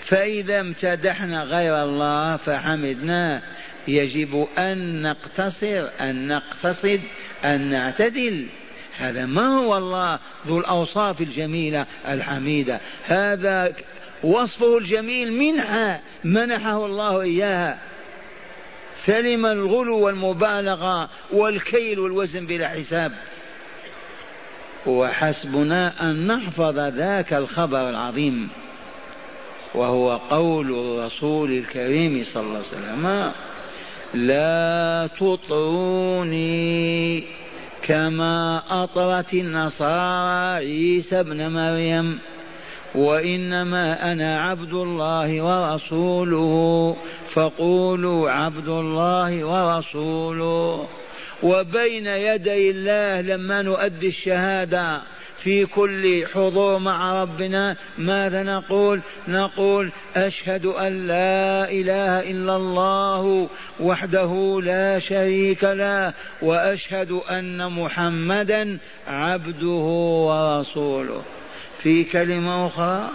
[0.04, 3.42] فإذا امتدحنا غير الله فحمدناه
[3.88, 7.00] يجب أن نقتصر أن نقتصد
[7.44, 8.46] أن نعتدل.
[8.98, 12.80] هذا ما هو الله؟ ذو الأوصاف الجميلة الحميدة.
[13.04, 13.72] هذا
[14.22, 17.78] وصفه الجميل منحة منحه الله إياها.
[19.04, 23.12] فلم الغلو والمبالغة والكيل والوزن بلا حساب.
[24.88, 28.48] وحسبنا أن نحفظ ذاك الخبر العظيم
[29.74, 33.32] وهو قول الرسول الكريم صلى الله عليه وسلم
[34.14, 36.58] لا تطروني
[37.82, 42.18] كما أطرت النصارى عيسى ابن مريم
[42.94, 46.96] وإنما أنا عبد الله ورسوله
[47.28, 50.86] فقولوا عبد الله ورسوله.
[51.42, 55.02] وبين يدي الله لما نؤدي الشهادة
[55.42, 63.48] في كل حضور مع ربنا ماذا نقول؟ نقول أشهد أن لا إله إلا الله
[63.80, 69.76] وحده لا شريك له وأشهد أن محمدا عبده
[70.28, 71.22] ورسوله.
[71.82, 73.10] في كلمة أخرى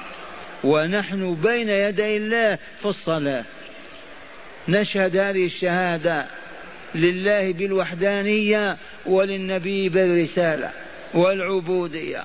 [0.63, 3.45] ونحن بين يدي الله في الصلاة.
[4.67, 6.25] نشهد هذه الشهادة.
[6.95, 10.71] لله بالوحدانية وللنبي بالرسالة
[11.13, 12.23] والعبودية.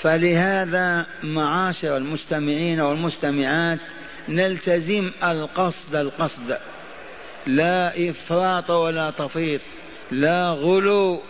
[0.00, 3.78] فلهذا معاشر المستمعين والمستمعات
[4.28, 6.58] نلتزم القصد القصد.
[7.46, 9.60] لا إفراط ولا تفريط
[10.10, 11.22] لا غلو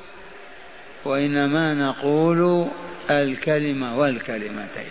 [1.04, 2.68] وإنما نقول
[3.10, 4.90] الكلمة والكلمتين.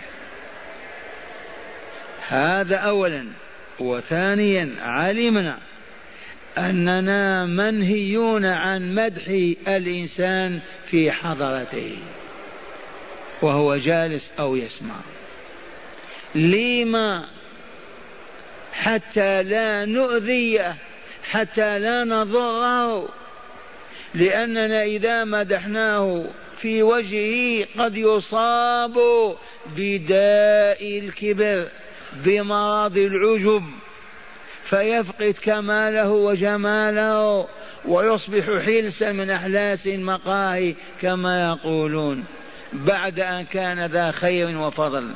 [2.28, 3.26] هذا اولا
[3.78, 5.58] وثانيا علمنا
[6.58, 9.28] أننا منهيون عن مدح
[9.68, 11.96] الإنسان في حضرته
[13.42, 14.94] وهو جالس أو يسمع.
[16.34, 17.24] لما
[18.72, 20.76] حتى لا نؤذيه
[21.30, 23.08] حتى لا نضره
[24.14, 26.24] لأننا إذا مدحناه
[26.58, 28.94] في وجهه قد يصاب
[29.76, 31.68] بداء الكبر
[32.24, 33.62] بمرض العجب.
[34.70, 37.46] فيفقد كماله وجماله
[37.84, 42.24] ويصبح حلسا من أحلاس المقاهي كما يقولون
[42.72, 45.10] بعد أن كان ذا خير وفضل.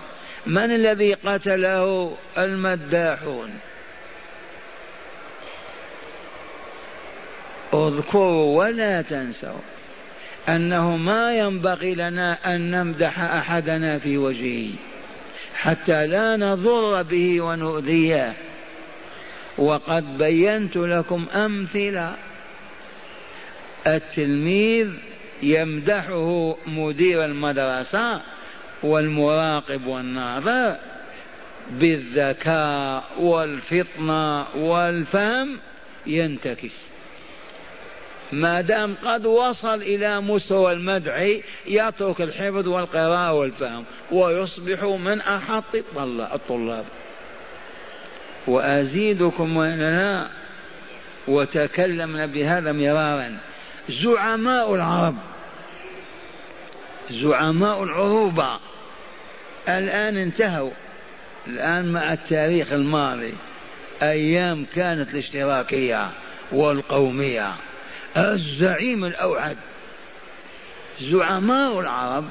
[0.46, 3.50] من الذي قتله؟ المداحون.
[7.74, 9.60] اذكروا ولا تنسوا
[10.48, 14.70] أنه ما ينبغي لنا أن نمدح أحدنا في وجهه
[15.54, 18.32] حتى لا نضر به ونؤذيه.
[19.60, 22.14] وقد بينت لكم أمثلة.
[23.86, 24.88] التلميذ
[25.42, 28.20] يمدحه مدير المدرسة
[28.82, 30.76] والمراقب والناظر
[31.70, 35.58] بالذكاء والفطنة والفهم
[36.06, 36.72] ينتكس.
[38.32, 45.74] ما دام قد وصل إلى مستوى المدح يترك الحفظ والقراءة والفهم ويصبح من أحط
[46.34, 46.84] الطلاب.
[48.46, 50.30] وأزيدكم وإننا
[51.28, 53.38] وتكلمنا بهذا مرارا.
[53.88, 55.16] زعماء العرب
[57.10, 58.58] زعماء العروبة
[59.68, 60.70] الآن انتهوا.
[61.46, 63.34] الآن مع التاريخ الماضي
[64.02, 66.10] أيام كانت الاشتراكية
[66.52, 67.54] والقومية.
[68.16, 69.56] الزعيم الأوعد
[71.00, 72.24] زعماء العرب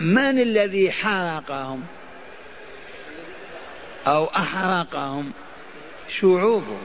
[0.00, 1.82] من الذي حرقهم
[4.06, 5.32] أو أحرقهم.
[6.20, 6.82] شعوبهم.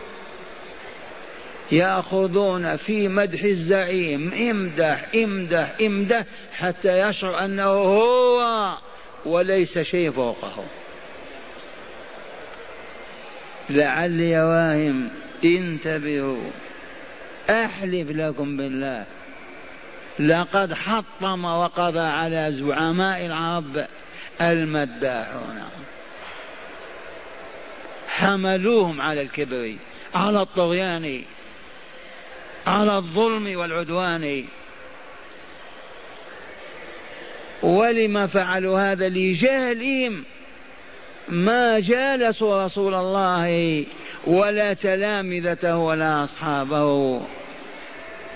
[1.71, 4.33] يأخذون في مدح الزعيم.
[4.33, 8.73] امدح امدح امدح حتى يشعر أنه هو
[9.25, 10.63] وليس شيء فوقه.
[13.69, 15.09] لعلي واهم
[15.43, 16.49] انتبهوا.
[17.49, 19.05] أحلف لكم بالله.
[20.19, 23.85] لقد حطم وقضى على زعماء العرب
[24.41, 25.76] المداحون.
[28.17, 29.75] حملوهم على الكبر
[30.15, 31.21] على الطغيان
[32.67, 34.45] على الظلم والعدوان.
[37.63, 40.23] ولم فعلوا هذا لجهلهم؟
[41.29, 43.85] ما جالسوا رسول الله
[44.27, 47.21] ولا تلامذته ولا أصحابه.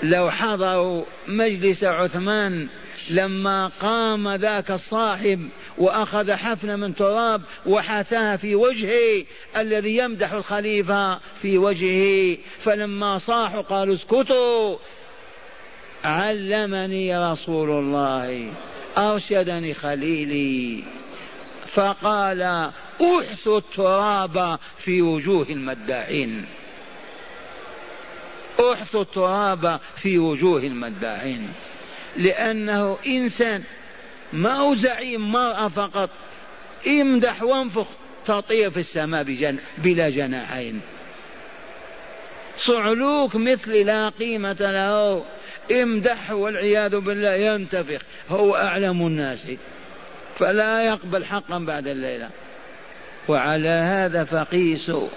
[0.03, 2.67] لو حضروا مجلس عثمان
[3.09, 5.49] لما قام ذاك الصاحب
[5.81, 9.25] وأخذ حفنه من تراب وحاثاها في وجهه
[9.57, 12.37] الذي يمدح الخليفة في وجهه.
[12.59, 14.77] فلما صاحوا قالوا اسكتوا.
[16.03, 18.51] علمني رسول الله.
[18.97, 20.83] أرشدني خليلي.
[21.67, 22.41] فقال
[23.01, 26.45] احثوا التراب في وجوه المداحين.
[28.73, 31.49] احثوا التراب في وجوه المداحين.
[32.17, 33.63] لأنه إنسان
[34.33, 36.09] ما هو زعيم مرأة فقط
[36.87, 37.87] امدح وانفخ
[38.25, 40.81] تطير في السماء بجن بلا جناحين.
[42.57, 45.23] صعلوك مثل لا قيمة له.
[45.71, 48.01] امدح والعياذ بالله ينتفخ.
[48.29, 49.51] هو أعلم الناس.
[50.39, 52.29] فلا يقبل حقا بعد الليلة.
[53.27, 55.07] وعلى هذا فقيسوا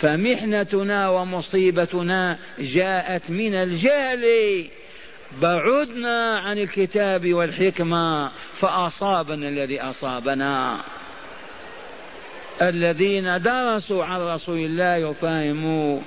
[0.00, 4.24] فمحنتنا ومصيبتنا جاءت من الجهل.
[5.40, 10.80] بعدنا عن الكتاب والحكمة فأصابنا الذي أصابنا.
[12.62, 16.00] الذين درسوا عن رسول الله يفهموا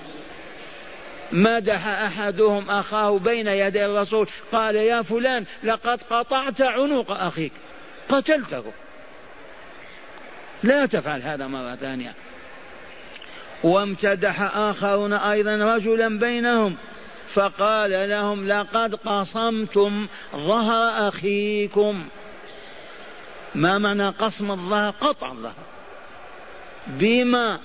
[1.32, 7.52] مدح أحدهم أخاه بين يدي الرسول قال يا فلان لقد قطعت عنق أخيك.
[8.10, 8.64] قتلته.
[10.64, 12.14] لا تفعل هذا مرة ثانية.
[13.64, 16.78] وامتدح آخرون أيضا رجلا بينهم.
[17.34, 22.08] فقال لهم لقد قصمتم ظهر أخيكم.
[23.56, 25.66] ما معنى قصم الظهر؟ قطع الظهر.
[26.88, 27.60] بما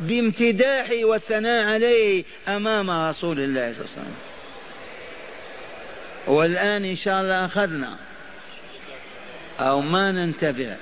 [0.00, 4.16] بامتداحه والثناء عليه أمام رسول الله صلى الله عليه وسلم.
[6.26, 7.96] والآن إن شاء الله أخذنا.
[9.60, 10.76] أو ما ننتبه.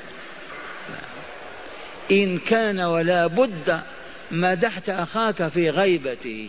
[2.10, 3.80] إن كان ولا بد
[4.30, 6.48] مدحت أخاك في غيبته.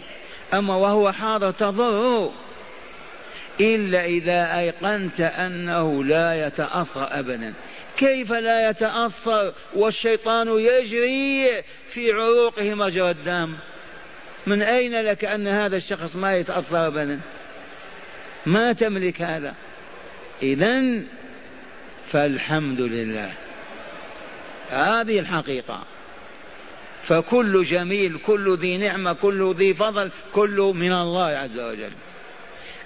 [0.54, 2.34] أما وهو حاضر تضره
[3.60, 7.54] إلا إذا أيقنت أنه لا يتأثر أبدا.
[7.98, 13.54] كيف لا يتأثر والشيطان يجري في عروقه مجرى الدم؟
[14.48, 17.20] من أين لك أن هذا الشخص ما يتأثر أبدا؟
[18.46, 19.56] ما تملك هذا؟
[20.44, 21.02] إذا
[22.12, 23.30] فالحمد لله.
[24.72, 25.84] هذه الحقيقة.
[27.08, 31.92] فكل جميل كل ذي نعمة كل ذي فضل كل من الله عز وجل.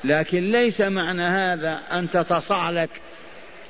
[0.04, 2.90] لكن ليس معنى هذا أن تتصعلك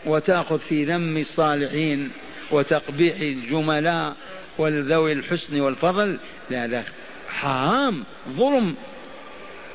[0.05, 2.11] وتأخذ في ذم الصالحين
[2.51, 4.15] وتقبيح الجملاء
[4.57, 6.17] والذوي الحسن والفضل.
[6.49, 6.83] لا لا.
[7.29, 8.75] حرام ظلم.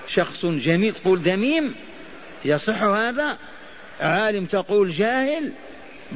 [0.08, 1.74] شخص جميل تقول ذميم.
[2.44, 3.38] يصح هذا؟
[4.00, 5.52] عالم تقول جاهل.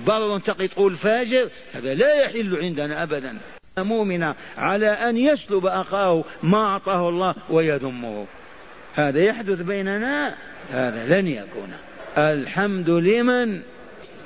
[0.06, 1.48] بر تقول فاجر.
[1.74, 3.38] هذا لا يحل عندنا أبدا.
[3.82, 8.26] مؤمنا على أن يسلب أخاه ما أعطاه الله ويذمه.
[8.94, 10.34] هذا يحدث بيننا
[10.72, 11.72] هذا لن يكون.
[12.18, 13.60] الحمد لمن؟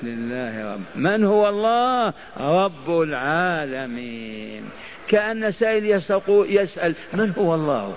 [0.03, 0.80] لله رب.
[0.94, 4.62] من هو الله؟ رب العالمين.
[5.09, 5.86] كأن سائل
[6.28, 7.94] يسأل من هو الله؟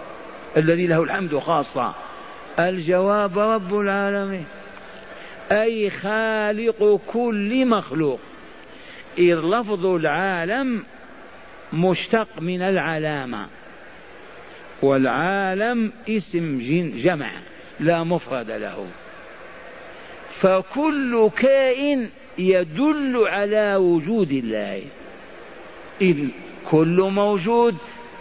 [0.58, 1.94] الذي له الحمد خاصة.
[2.60, 4.46] الجواب رب العالمين.
[5.52, 8.20] أي خالق كل مخلوق.
[9.18, 10.84] إذ لفظ العالم
[11.76, 13.48] مشتق من العلامة.
[14.82, 16.60] والعالم اسم
[17.04, 17.32] جمع
[17.80, 18.88] لا مفرد له.
[20.42, 24.82] فكل كائن يدل على وجود الله.
[26.02, 26.28] إذ
[26.70, 27.76] كل موجود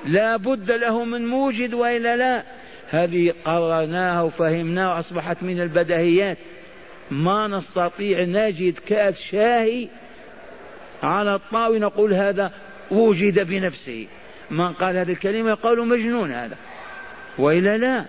[0.06, 2.42] لا بد له من موجد وإلا لا.
[2.90, 6.38] هذه قررناها وفهمناها وأصبحت من البدهيات
[7.10, 9.88] ما نستطيع نجد كأس شاهي
[11.02, 12.52] على الطاولة نقول هذا
[12.90, 14.06] وجد بنفسه.
[14.50, 16.56] من قال هذه الكلمة يقال مجنون هذا.
[17.38, 18.04] وإلا لا.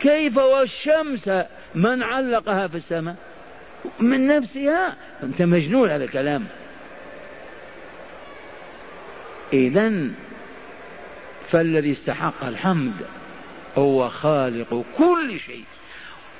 [0.00, 1.30] كيف والشمس
[1.74, 3.16] من علقها في السماء؟
[4.00, 4.96] من نفسها.
[5.22, 6.44] أنت مجنون هذا الكلام.
[9.52, 10.08] إذا
[11.50, 12.94] فالذي استحق الحمد
[13.78, 15.64] هو خالق كل شيء.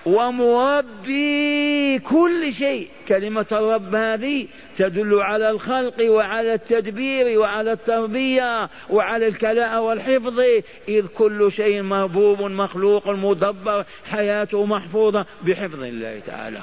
[0.06, 2.88] ومربي كل شيء.
[3.08, 4.46] كلمة الرب هذه
[4.78, 10.40] تدل على الخلق وعلى التدبير وعلى التربية وعلى الكلاء والحفظ.
[10.88, 16.60] إذ كل شيء مربوب مخلوق مدبر حياته محفوظة بحفظ الله تعالى.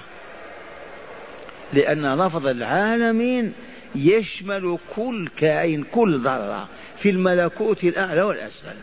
[1.74, 3.54] لأن لفظ العالمين
[3.96, 6.68] يشمل كل كائن كل ذرة
[7.02, 8.76] في الملكوت الأعلى والأسفل.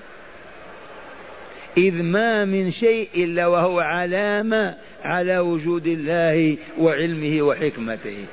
[1.77, 8.25] إذ ما من شيء إلا وهو علامة على وجود الله وعلمه وحكمته.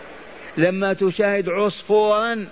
[0.58, 2.46] لما تشاهد عصفورا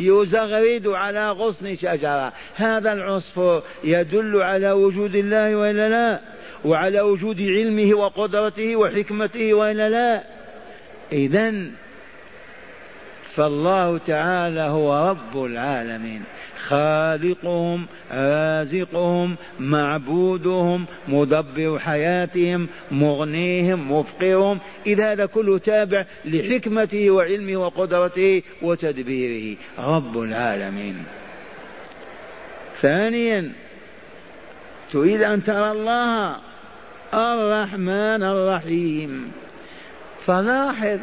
[0.00, 2.32] يزغرد على غصن شجرة.
[2.54, 6.20] هذا العصفور يدل على وجود الله وإلا لا؟
[6.64, 10.22] وعلى وجود علمه وقدرته وحكمته وإلا لا؟
[11.12, 11.54] إذا
[13.34, 16.22] فالله تعالى هو رب العالمين.
[16.68, 29.56] خالقهم رازقهم معبودهم مدبر حياتهم مغنيهم مفقرهم إذ هذا كله تابع لحكمته وعلمه وقدرته وتدبيره.
[29.78, 31.04] رب العالمين.
[32.82, 33.52] ثانيا
[34.92, 36.36] تريد أن ترى الله
[37.14, 39.32] الرحمن الرحيم.
[40.26, 40.98] فلاحظ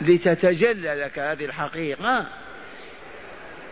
[0.00, 2.26] لتتجلى لك هذه الحقيقة.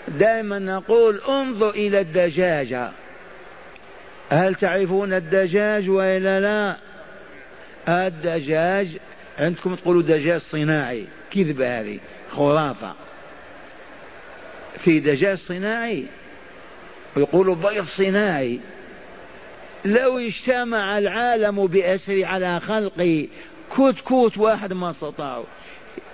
[0.09, 2.91] دائما نقول انظر إلى الدجاجة
[4.31, 6.77] هل تعرفون الدجاج وإلا لا؟
[8.07, 8.89] الدجاج
[9.39, 11.05] عندكم تقولوا دجاج صناعي.
[11.31, 11.99] كذبة هذه
[12.31, 12.95] خرافة.
[14.85, 16.07] في دجاج صناعي؟
[17.17, 18.61] ويقولوا بيض صناعي.
[19.85, 23.27] لو اجتمع العالم بأسر على خلق
[23.71, 25.45] كوت كوت واحد ما استطاعوا.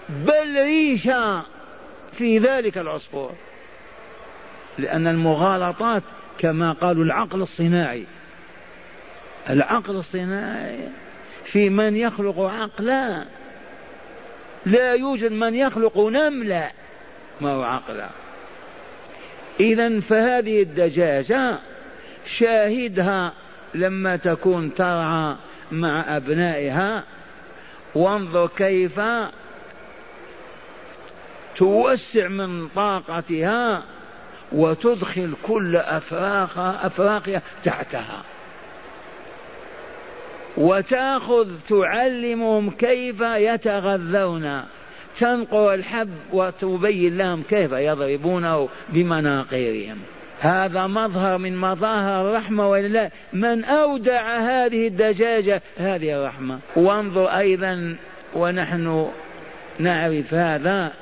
[0.08, 1.42] بل ريشة
[2.18, 3.32] في ذلك العصفور.
[4.78, 6.02] لأن المغالطات
[6.38, 8.04] كما قالوا العقل الصناعي.
[9.50, 10.78] العقل الصناعي
[11.44, 13.24] في من يخلق عقلا.
[14.66, 16.70] لا يوجد من يخلق نملة
[17.40, 18.08] ما هو عقلا.
[19.60, 21.58] إذا فهذه الدجاجة
[22.38, 23.32] شاهدها
[23.74, 25.34] لما تكون ترعى
[25.72, 27.04] مع أبنائها.
[27.94, 29.00] وانظر كيف
[31.56, 33.82] توسع من طاقتها.
[34.52, 38.22] وتدخل كل أفراخ أفراخها تحتها.
[40.56, 44.62] وتأخذ تعلمهم كيف يتغذون.
[45.20, 49.96] تنقر الحب وتبين لهم كيف يضربونه بمناقيرهم.
[50.40, 53.10] هذا مظهر من مظاهر الرحمة ولله.
[53.32, 56.58] من أودع هذه الدجاجة هذه الرحمة.
[56.76, 57.96] وانظر أيضا
[58.34, 59.08] ونحن
[59.78, 60.92] نعرف هذا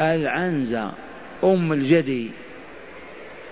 [0.00, 0.92] العنزة
[1.44, 2.30] أم الجدي.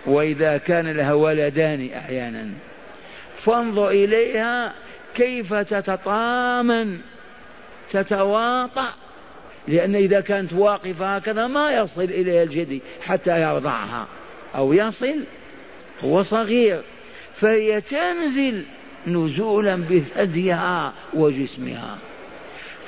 [0.06, 2.48] وإذا كان لها ولدان أحيانا.
[3.44, 4.74] فانظر إليها
[5.14, 6.98] كيف تتطامن
[7.92, 8.92] تتواطأ.
[9.68, 14.06] لأن إذا كانت واقفة هكذا ما يصل إليها الجدي حتى يرضعها
[14.54, 15.24] أو يصل.
[16.04, 16.80] هو صغير.
[17.40, 18.62] فهي تنزل
[19.06, 21.98] نزولا بثديها وجسمها.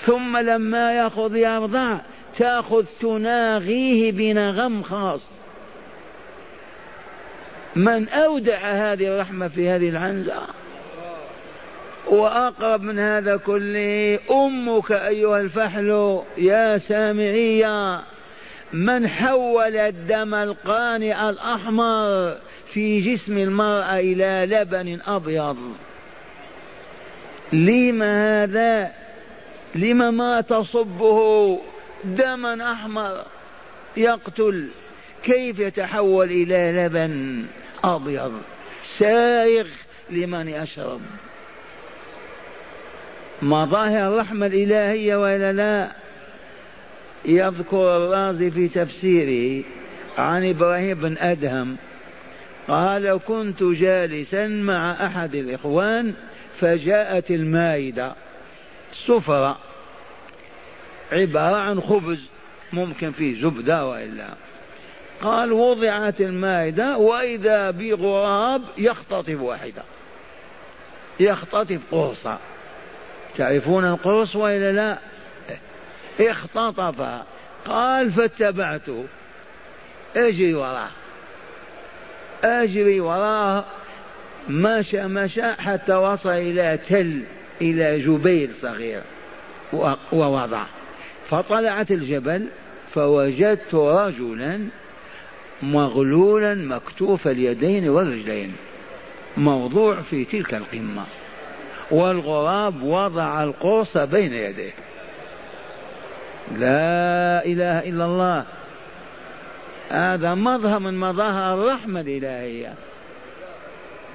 [0.07, 1.99] ثم لما يأخذ يرضع
[2.39, 5.40] تأخذ تناغيه بنغم خاص.
[7.77, 10.43] من أودع هذه الرحمة في هذه العنزة.
[12.07, 18.01] وأقرب من هذا كله أمك أيها الفحل يا سامعية
[18.73, 22.37] من حول الدم القانع الأحمر
[22.73, 25.57] في جسم المرأة إلى لبن أبيض.
[27.53, 28.91] لما هذا؟
[29.75, 31.59] لما ما تصبه
[32.05, 33.25] دما أحمر
[33.97, 34.69] يقتل؟
[35.25, 37.45] كيف يتحول إلى لبن
[37.85, 38.43] أبيض
[38.99, 39.67] سائغ
[40.11, 41.01] لمن يشرب
[43.43, 45.91] مظاهر الرحمة الإلهية ولا لا
[47.25, 49.65] يذكر الرازي في تفسيره
[50.19, 51.77] عن إبراهيم بن أدهم
[52.69, 56.15] قال كنت جالسا مع أحد الإخوان
[56.61, 58.13] فجاءت المائدة
[59.07, 59.59] سفرة
[61.13, 62.19] عبارة عن خبز
[62.73, 64.29] ممكن فيه زبدة وإلا.
[65.23, 69.83] قال وضعت المائدة وإذا بغراب يختطف واحدة.
[71.21, 72.39] يختطف قرصة
[73.37, 74.99] تعرفون القرص وإلا لا؟
[76.21, 77.25] اختطف.
[77.67, 79.05] قال فاتبعته
[80.17, 80.89] أجري وراه.
[82.45, 83.65] أجري وراه.
[84.49, 87.23] مشى مشى حتى وصل إلى تل
[87.61, 89.03] إلى جبيل صغير.
[90.13, 90.65] ووضع.
[91.31, 92.47] فطلعت الجبل
[92.95, 94.69] فوجدت رجلا
[95.63, 98.53] مغلولا مكتوف اليدين والرجلين
[99.37, 101.05] موضوع في تلك القمة.
[101.91, 104.73] والغراب وضع القرص بين يديه.
[106.59, 108.45] لا إله إلا الله.
[109.91, 112.75] هذا مظهر من مظاهر الرحمة الإلهية.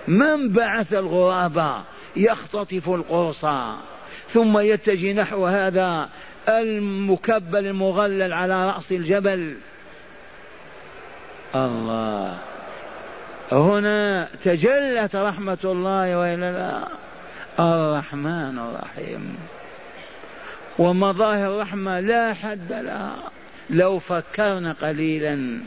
[0.07, 1.83] من بعث الغراب
[2.15, 3.45] يختطف القرص
[4.33, 6.09] ثم يتجه نحو هذا
[6.49, 9.55] المكبل المغلل على رأس الجبل.
[11.55, 12.37] الله.
[13.51, 16.87] هنا تجلت رحمة الله والا لا
[17.59, 19.37] الرحمن الرحيم.
[20.79, 23.15] ومظاهر الرحمة لا حد لها.
[23.69, 25.59] لو فكرنا قليلا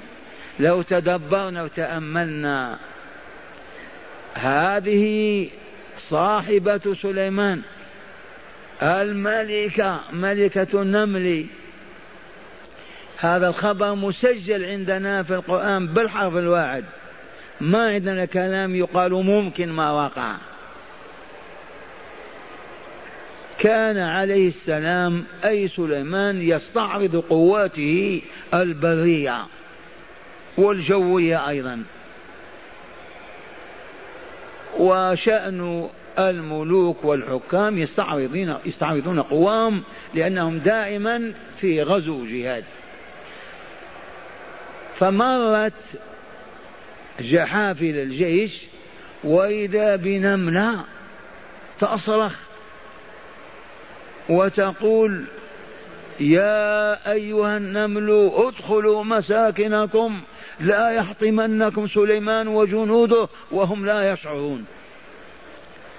[0.61, 2.79] لو تدبرنا وتأملنا.
[4.35, 5.49] هذه
[6.09, 7.63] صاحبة سليمان
[8.83, 11.47] الملكة ملكة النمل
[13.21, 16.85] هذا الخبر مسجل عندنا في القرآن بالحرف الواحد.
[17.61, 20.35] ما عندنا كلام يقال ممكن ما وقع.
[23.59, 28.23] كان عليه السلام أي سليمان يستعرض قواته
[28.55, 29.47] البرية
[30.59, 31.83] والجوية أيضا.
[34.79, 35.89] وشأن
[36.19, 39.83] الملوك والحكام يستعرضون يستعرضون قواهم
[40.15, 42.65] لأنهم دائما في غزو جهاد.
[44.99, 45.73] فمرت
[47.21, 48.53] جحافل الجيش
[49.25, 50.85] وإذا بنملة
[51.81, 52.35] تصرخ
[54.29, 55.25] وتقول
[56.21, 60.21] يا أيها النمل ادخلوا مساكنكم
[60.61, 64.67] لا يحطمنكم سليمان وجنوده وهم لا يشعرون.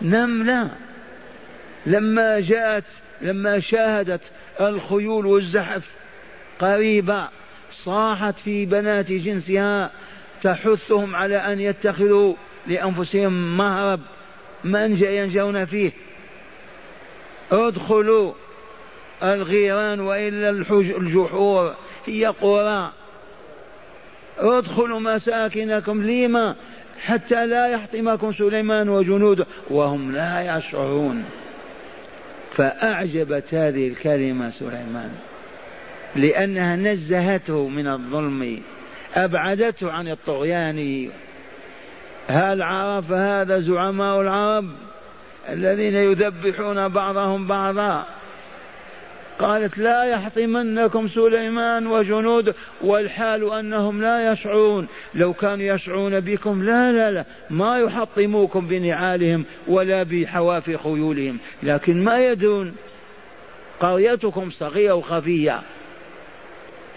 [0.01, 0.69] نملة
[1.85, 2.83] لما جاءت
[3.21, 4.21] لما شاهدت
[4.61, 5.83] الخيول والزحف
[6.59, 7.27] قريبة
[7.85, 9.91] صاحت في بنات جنسها
[10.43, 12.33] تحثهم على أن يتخذوا
[12.67, 13.99] لأنفسهم مهرب
[14.63, 15.91] منجأ ينجون فيه.
[17.51, 18.33] ادخلوا
[19.23, 21.73] الغيران وإلا الجحور
[22.05, 22.91] هي قرى
[24.37, 26.55] ادخلوا مساكنكم لما؟
[27.01, 31.25] حتى لا يحطمكم سليمان وجنوده وهم لا يشعرون.
[32.55, 35.28] فأعجبت هذه الكلمة سليمان.
[36.15, 38.61] لأنها نزهته من الظلم
[39.15, 41.09] أبعدته عن الطغيان.
[42.27, 44.65] هل عرف هذا زعماء العرب
[45.49, 48.05] الذين يذبحون بعضهم بعضا؟
[49.39, 54.87] قالت لا يحطمنكم سليمان وجنود والحال أنهم لا يشعرون.
[55.13, 61.37] لو كانوا يشعرون بكم لا لا لا ما يحطموكم بنعالهم ولا بحواف خيولهم.
[61.63, 62.75] لكن ما يدرون
[63.79, 65.59] قريتكم صغيرة وخفية.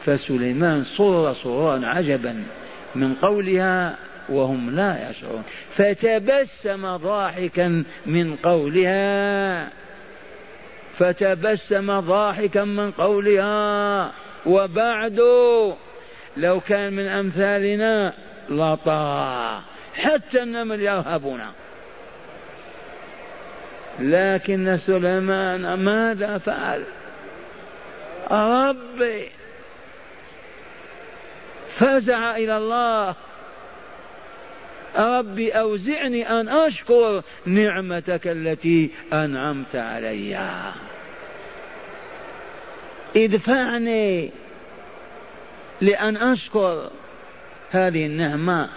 [0.07, 2.45] فسليمان صر صرا عجبا
[2.95, 3.97] من قولها
[4.29, 5.45] وهم لا يشعرون.
[5.77, 9.69] فتبسم ضاحكا من قولها.
[10.99, 14.13] فتبسم ضاحكا من قولها.
[14.47, 15.21] وبعد
[16.37, 18.13] لو كان من أمثالنا
[18.51, 19.63] لطا.
[19.95, 21.51] حتى النمل يرهبنا
[24.01, 26.83] لكن سليمان ماذا فعل؟
[28.31, 29.29] ربي
[31.79, 33.15] فزع إلى الله.
[34.97, 40.39] ربي أوزعني أن أشكر نعمتك التي أنعمت علي.
[43.17, 44.31] ادفعني
[45.81, 46.91] لأن أشكر
[47.71, 48.69] هذه النعمة.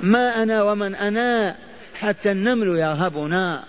[0.00, 1.56] ما أنا ومن أنا
[1.94, 3.64] حتى النمل يرهبنا.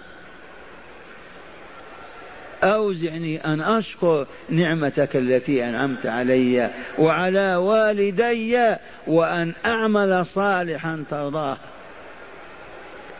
[2.63, 8.75] أوزعني أن أشكر نعمتك التي أنعمت علي وعلى والدي
[9.07, 11.57] وأن أعمل صالحا ترضاه.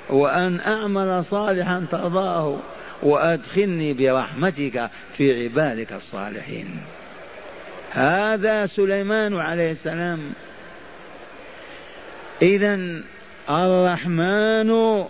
[0.10, 2.58] وأن أعمل صالحا ترضاه.
[3.04, 6.80] وأدخلني برحمتك في عبادك الصالحين.
[7.92, 10.20] هذا سليمان عليه السلام.
[12.42, 13.02] إذا
[13.50, 15.06] الرحمن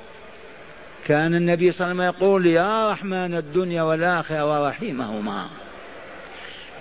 [1.05, 5.45] كان النبي صلى الله عليه وسلم يقول يا رحمن الدنيا والآخرة ورحيمهما.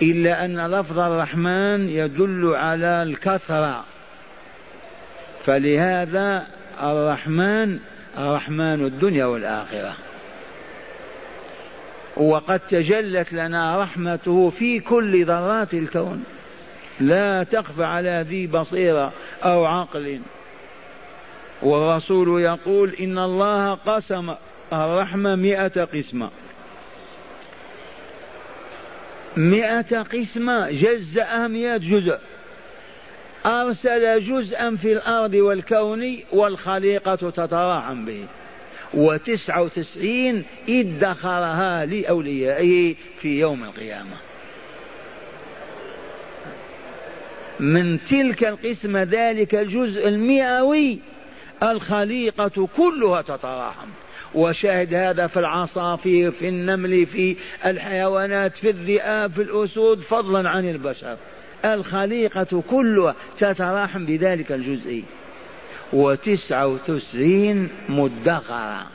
[0.01, 3.83] إلا أن لفظ الرحمن يدل على الكثرة.
[5.45, 6.47] فلهذا
[6.83, 7.79] الرحمن
[8.17, 9.93] رحمن الدنيا والآخرة.
[12.17, 16.23] وقد تجلت لنا رحمته في كل ذرات الكون.
[16.99, 19.11] لا تخفى على ذي بصيرة
[19.43, 20.19] أو عقل.
[21.65, 24.33] والرسول يقول إن الله قسم
[24.73, 26.29] الرحمة مئة قسمة.
[29.37, 32.17] مئة قسمة جزأها مئة جزء.
[33.45, 38.25] أرسل جزءا في الأرض والكون والخليقة تتراحم به.
[38.93, 44.15] وتسعة وتسعين ادخرها لأوليائه في يوم القيامة.
[47.59, 50.99] من تلك القسمة ذلك الجزء المئوي
[51.63, 53.87] الخليقة كلها تتراحم.
[54.35, 57.35] وشاهد هذا في العصافير في النمل في
[57.65, 61.17] الحيوانات في الذئاب في الأسود فضلا عن البشر.
[61.65, 65.03] الخليقة كلها تتراحم بذلك الجزء
[65.93, 68.85] وتسعة وتسعين مدخرة.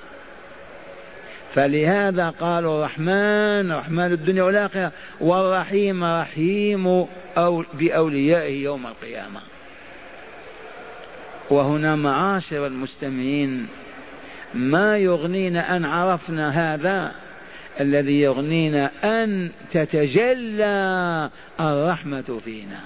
[1.54, 7.06] فلهذا قالوا الرحمن رحمن الدنيا والآخرة والرحيم رحيم
[7.36, 9.40] أو بأوليائه يوم القيامة.
[11.50, 13.68] وهنا معاشر المستمعين
[14.54, 17.12] ما يغنينا أن عرفنا هذا؟
[17.80, 21.30] الذي يغنينا أن تتجلى
[21.60, 22.80] الرحمة فينا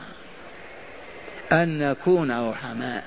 [1.52, 3.04] أن نكون رحماء.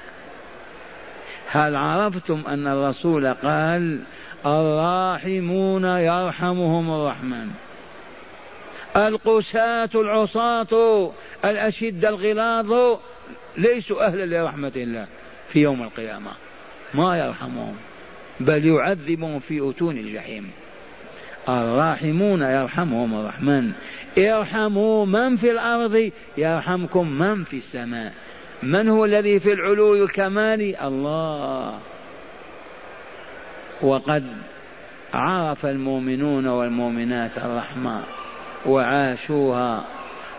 [1.51, 3.99] هل عرفتم أن الرسول قال
[4.45, 7.51] الراحمون يرحمهم الرحمن؟
[8.95, 11.11] القساة العصاة
[11.45, 12.97] الأشد الغلاظ
[13.57, 15.07] ليسوا أهلا لرحمة الله.
[15.57, 16.31] في يوم القيامة.
[16.93, 17.75] ما يرحمهم.
[18.39, 20.51] بل يعذبهم في أتون الجحيم.
[21.49, 23.71] الراحمون يرحمهم الرحمن.
[24.17, 28.13] ارحموا من في الأرض يرحمكم من في السماء.
[28.63, 31.79] من هو الذي في العلو الكمال؟ الله.
[33.81, 34.25] وقد
[35.13, 38.03] عرف المؤمنون والمؤمنات الرحمة
[38.65, 39.85] وعاشوها.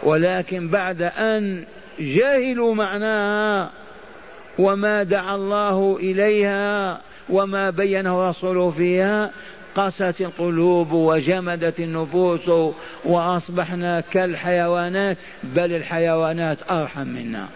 [0.02, 1.64] ولكن بعد أن
[2.00, 3.70] جهلوا معناها
[4.58, 9.30] وما دعا الله إليها وما بينه رسوله فيها
[9.74, 17.48] قست القلوب وجمدت النفوس وأصبحنا كالحيوانات بل الحيوانات أرحم منا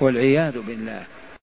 [0.00, 1.02] والعياذ بالله.